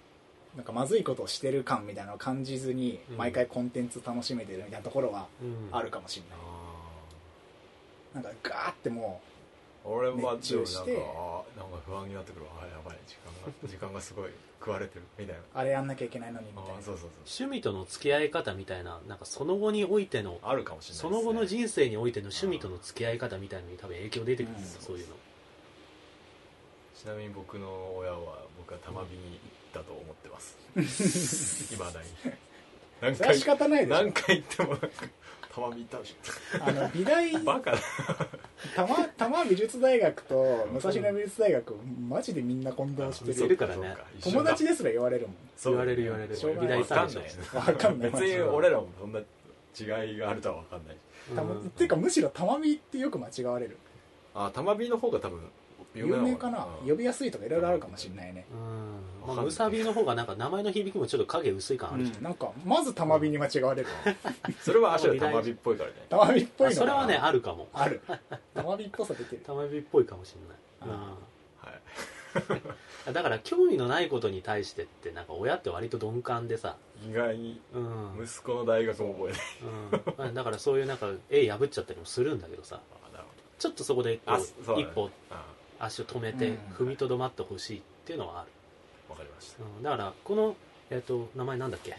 [0.54, 3.16] なんかまずいことをしてる感みたいなのを感じずにうん。
[3.16, 5.68] 毎回コンテンツ楽しめてるみたいなところはうん。
[5.72, 6.26] あるかもしれ
[8.20, 9.22] ない、なんかガーっても
[9.84, 10.92] 俺は熱中して。
[10.92, 11.44] なんか
[11.86, 12.44] 不安になってくる。
[12.44, 12.98] わあやばい。
[13.06, 14.30] 時間が時間がすごい
[14.62, 15.40] 食われてるみたいな。
[15.40, 16.80] うあれやんなきゃいけないのにみあたいな。
[16.80, 24.86] ーそうそう趣味との付き合い方みたいななんかその後においてのそうあるかもしれないその後の人生においての趣味との付き合い方みたいなのに多分影響出てくるんですよ、うん。
[24.86, 25.14] そういうの。
[26.94, 31.74] ちなみに僕の親は僕は玉火に行ったと思ってます。
[31.74, 32.06] いまだに。
[33.02, 34.02] 何回それは仕方ないでしょ。
[34.04, 34.78] 何回行っても
[35.55, 36.16] 玉火行ったでし
[36.61, 37.78] あの美大ょバカだ。
[38.74, 41.74] 多摩多摩美術大学と武蔵野美術大学
[42.09, 43.48] マジでみんな混同してる。
[43.48, 43.94] るからね。
[44.22, 45.36] 友達ですら言われるもん。
[45.64, 46.30] 言われる言われる。
[46.61, 47.11] 美大わかんない。
[47.11, 47.57] さんでしょ。
[47.59, 48.11] わかんない。
[48.11, 50.96] 別に俺らもそんな違いがあるとは分かんない。
[51.66, 53.76] っていうかむしろ玉美ってよく間違われる。
[54.34, 55.40] あ玉火の方が多分
[55.95, 56.66] 有有名名かな？
[56.82, 56.88] うん。
[56.88, 59.34] 呼びやすいとかいろいろあるかもしれないね、うん。
[59.34, 63.88] まあ、ムサビの方がなんか名前の響きもちょっと影薄い感あるじゃん、なんかまず玉美に間違われる。
[64.62, 65.97] それは足で玉火っぽいからね。
[66.09, 67.68] 玉美っぽいのそれはねあるかも。
[67.72, 68.01] ある。
[68.55, 69.43] 玉美っぽさ出てる。
[69.45, 70.34] 玉火っぽいかもし
[70.80, 71.80] れない、はい
[73.07, 76.76] うん、 だから興味のないことに対してってなんか親って割と鈍感でさ、
[77.07, 78.24] 意外にうん。
[78.24, 80.28] 息子の大学も覚えない。
[80.28, 82.80] うん、だからそういうなんか絵破っちゃったりもするんだけどさ。
[83.59, 85.09] ちょっとそこでこ一歩
[85.85, 86.57] 足を止めてうん。
[86.78, 88.51] 踏みとどまってほしいっていうのはある、
[89.11, 89.64] わかりました。
[89.64, 90.57] うん、だからこの、
[90.91, 91.97] えっと名前なんだっけ？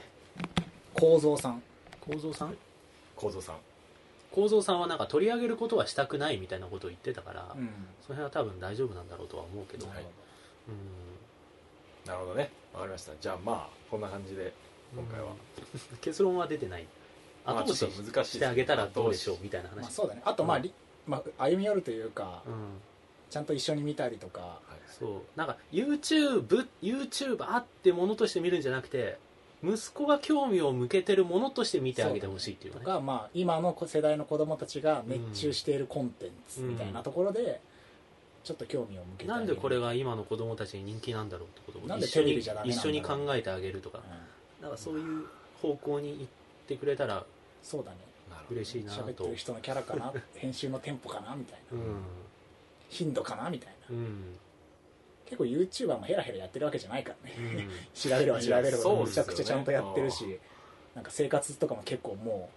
[0.93, 1.61] 構造さん。
[2.01, 2.55] 構造さん？
[3.15, 3.55] 構造さん。
[4.31, 7.69] 構造さんはなんか取り上げることはしたくないみたいなことを言ってたから、うん。
[8.01, 9.97] その辺は多分大丈夫なんだろうとは思うけど、はい。
[9.99, 12.09] うん。
[12.09, 12.49] なるほどね。
[12.73, 13.11] わかりました。
[13.19, 14.53] じゃあまあこんな感じで
[14.95, 15.27] 今回は。
[15.27, 15.29] う
[15.93, 15.97] ん。
[15.97, 16.87] 結論は出てない。
[17.45, 20.21] まあ後押しちょっと難しいしてあげたらどうでしょうみたいな話、まあそうだね。
[20.25, 20.63] あとまあ、うん。
[20.63, 20.73] り
[21.05, 22.53] まあ、歩み寄るというか、うん
[23.33, 24.41] ちゃんと一緒に見たりとか。
[24.41, 25.09] はいそう。
[25.35, 29.17] なんか YouTube YouTuber ってものとして見るんじゃなくて
[29.63, 32.81] 息子が興味を向けてるものとして見てあげてほしいっていうね。
[32.81, 37.59] とか、まあ、今の世代の子供たちが熱中しているコンテンツみたいなところで、
[38.43, 43.99] ちょっと興味を向けてなんでこれが今の子供たちに人気なんだろうってことをなんで一緒にテレビじゃ一緒に考えてあげるとか。
[44.59, 44.63] うん。
[44.63, 45.25] なんかそういう
[45.59, 46.27] 方向に行っ
[46.67, 47.25] てくれたら
[47.63, 47.97] そうだね。
[48.51, 50.13] 嬉しいな喋ってとる人のキャラかな？
[50.35, 51.35] 編集のテンポかな？
[51.35, 51.77] みたいな。
[51.79, 51.95] うん
[52.93, 53.95] 頻度かなみたいな。
[53.95, 54.35] うん。
[55.25, 57.69] 結構 YouTuber もヘラヘラやってるわけじゃないからね、うん。
[57.93, 60.39] 調べれば調べればめちゃくちゃちゃんとやってるし、
[60.93, 62.49] なんか生活とかも結構も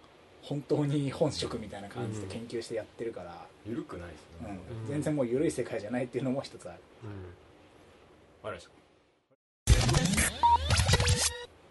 [0.43, 4.89] う本当に本職みたいな感じで研究してやってるから、緩くないですね、うん。
[4.89, 6.79] 全然もう緩い世界じゃないっていうのも一つある。
[7.05, 7.11] うん。
[8.43, 8.71] かりました。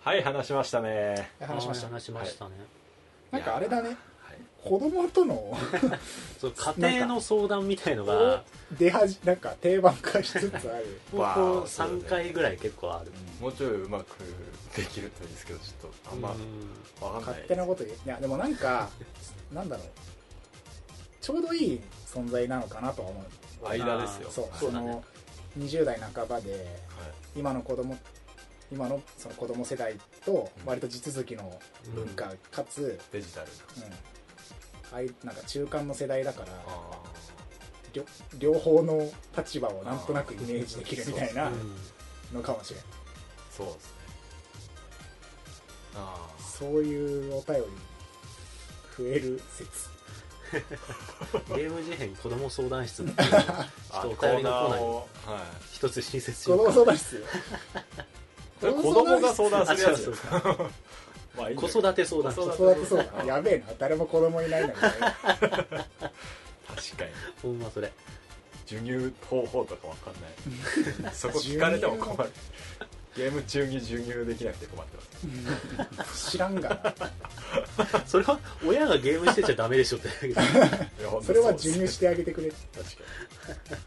[0.10, 1.30] はい話しましたね。
[1.40, 1.88] 話しました。
[1.88, 2.52] 話しましたね、
[3.32, 3.90] なんかあれだね。
[3.90, 3.98] はい
[4.66, 5.56] 子供との
[6.42, 11.00] そう家庭の相談みたいのをが出始なんか定番化しつつある。
[11.12, 11.36] ここわあ
[11.68, 13.12] そうだね3回ぐらい結構ある。
[13.40, 14.18] もうちょいうまく
[14.76, 17.06] できるといいですけどちょっとあんまうん。
[17.06, 17.96] わかんない勝手なこと言う。
[17.96, 18.90] いやでもなんか
[19.52, 19.88] なんだろう。
[21.22, 23.24] ちょうどいい存在なのかなとは思
[23.64, 23.68] う。
[23.68, 24.32] 間ですよ。
[24.32, 24.46] そう。
[24.50, 25.04] はいその
[25.60, 26.64] 20代半ばではい。
[27.36, 27.98] 今の子供
[28.72, 29.96] 今のその子供世代
[30.26, 31.60] と割と地続きの
[31.94, 33.48] 文化かつ、デジタル
[33.78, 34.15] うん
[34.94, 36.98] あいなんか中間の世代だからあ
[37.94, 38.04] 両
[38.38, 43.92] 両方の立場をなんとなくイメージできるみたいなうんのかもしれないーそうですね。
[45.96, 47.62] ああそういうお便り
[48.98, 49.90] 増える説。
[51.56, 53.70] ゲーム事変子供相談室っていうあ
[54.02, 54.50] ちょっとお便りの？
[54.52, 54.96] コーナーを。
[55.26, 55.44] はい。
[55.74, 57.24] 一つ新設し子よう 供相談室？
[58.62, 60.14] 子供が相談するやつ
[61.38, 61.80] まあいいんだ子けど。
[61.80, 63.26] 育て相談室子子育て相談。
[63.26, 63.66] やべえな。
[63.78, 64.78] 誰も子供いないのにね。
[64.80, 67.12] 確かに。
[67.42, 67.92] ほんまそれ。
[68.66, 70.14] 授乳方法とかわかん
[71.04, 71.14] ない。
[71.14, 72.32] そこ聞かれても困る。
[73.16, 74.98] ゲーム中に授乳できなくて困って
[75.98, 76.32] ます。
[76.32, 76.94] 知らんがな。
[78.06, 80.42] それは親がゲームしてちゃダメでしょっていや
[81.10, 81.64] 本当それはうです。
[81.70, 82.50] 授乳してあげてくれ。
[82.50, 83.78] 確かに。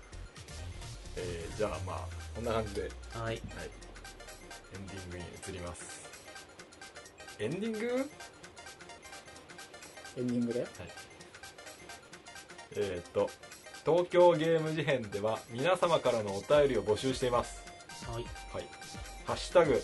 [1.16, 2.00] えー、じゃあまあ
[2.34, 2.82] こんな感じで、
[3.12, 3.36] はい、はい。
[3.36, 3.40] エ
[4.78, 6.07] ンディングに移ります
[7.40, 8.10] エンディング？
[10.16, 10.66] エンディングで？
[12.76, 13.30] えー、と
[13.84, 17.62] 東京ゲーム事変では皆様からのお便りを募集しています。
[18.10, 18.24] はい。
[18.52, 18.66] はい。
[19.24, 19.80] ハッシュタグ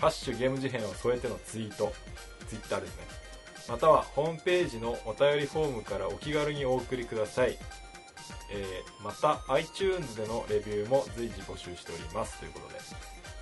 [0.00, 1.92] ハッシュゲーム事変を添えてのツイート。
[2.48, 3.04] ツイッターですね。
[3.68, 7.58] またはホームページのお便りフォームからお気軽にお送りください、
[8.50, 12.38] えーまた iTunes でのレビューも随時募集しております。
[12.40, 12.80] ということで、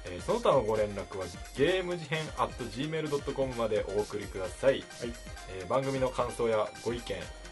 [0.08, 1.24] えーその他のご連絡は
[1.56, 7.02] ゲーム事変 at gmail.com までお送りください、えー番組の感想やご意見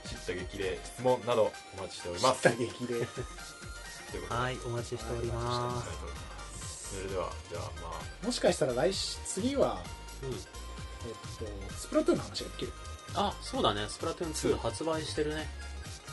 [0.05, 2.45] 知った激励質問などお待ちしております。
[2.45, 3.07] 打撃でというこ
[4.29, 4.35] とで。
[4.35, 6.95] はいお待ちしております。
[6.95, 8.27] それではじゃあまあ。
[8.27, 9.81] もしかしたら来週次は、
[10.23, 10.31] うん。
[10.31, 10.37] えっ
[11.71, 12.73] と、スプラトゥーンの話ができる。
[13.15, 13.87] あそうだね。
[13.89, 15.49] スプラトゥーン2発売してるね。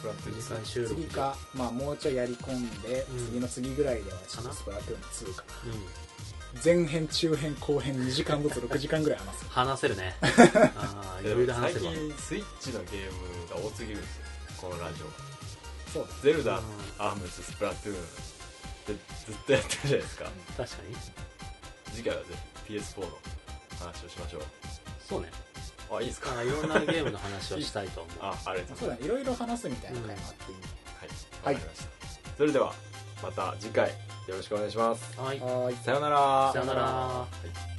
[0.01, 3.25] フランス実際収録次か、まあ、もうちょいやり込んで、うん。
[3.27, 4.49] 次の次ぐらいではちょっかな。
[4.49, 5.01] とスプラトゥーン
[5.33, 5.73] 2かな。
[5.73, 5.79] うん
[6.63, 9.45] 前編中編後編2時間ずつ6時間ぐらい話す。
[9.49, 10.15] 話せるね。
[10.21, 11.91] ああ余裕で話最せるわ。
[11.93, 14.23] 近スイッチのゲームが多すぎるんですよ。
[14.57, 15.91] このラジオ。
[15.91, 16.07] そう。
[16.07, 16.63] だゼルダ、うん。
[16.99, 17.97] アームススプラトゥーンっ
[18.85, 18.93] て
[19.25, 20.25] ずっとやってるじゃないですか。
[20.57, 20.95] 確かに。
[21.95, 22.27] 次回はぜ
[22.67, 23.19] ひ PS4 の
[23.79, 24.41] 話をしましょう。
[25.07, 25.29] そうね。
[25.93, 26.37] あいいですか？
[26.37, 28.17] あいろんなゲームの話をしたいと思う。
[28.21, 28.79] あありがとうございます。
[28.79, 29.05] そうだね。
[29.05, 31.55] いろいろ話すみたいな回もあっていい、はい。
[31.55, 32.73] わかりました、それでは
[33.21, 35.19] また次回よろしくお願いします。
[35.19, 35.39] はい。
[35.39, 36.51] はーいさようなら。
[36.53, 36.81] さようなら。
[36.81, 37.27] は
[37.67, 37.70] い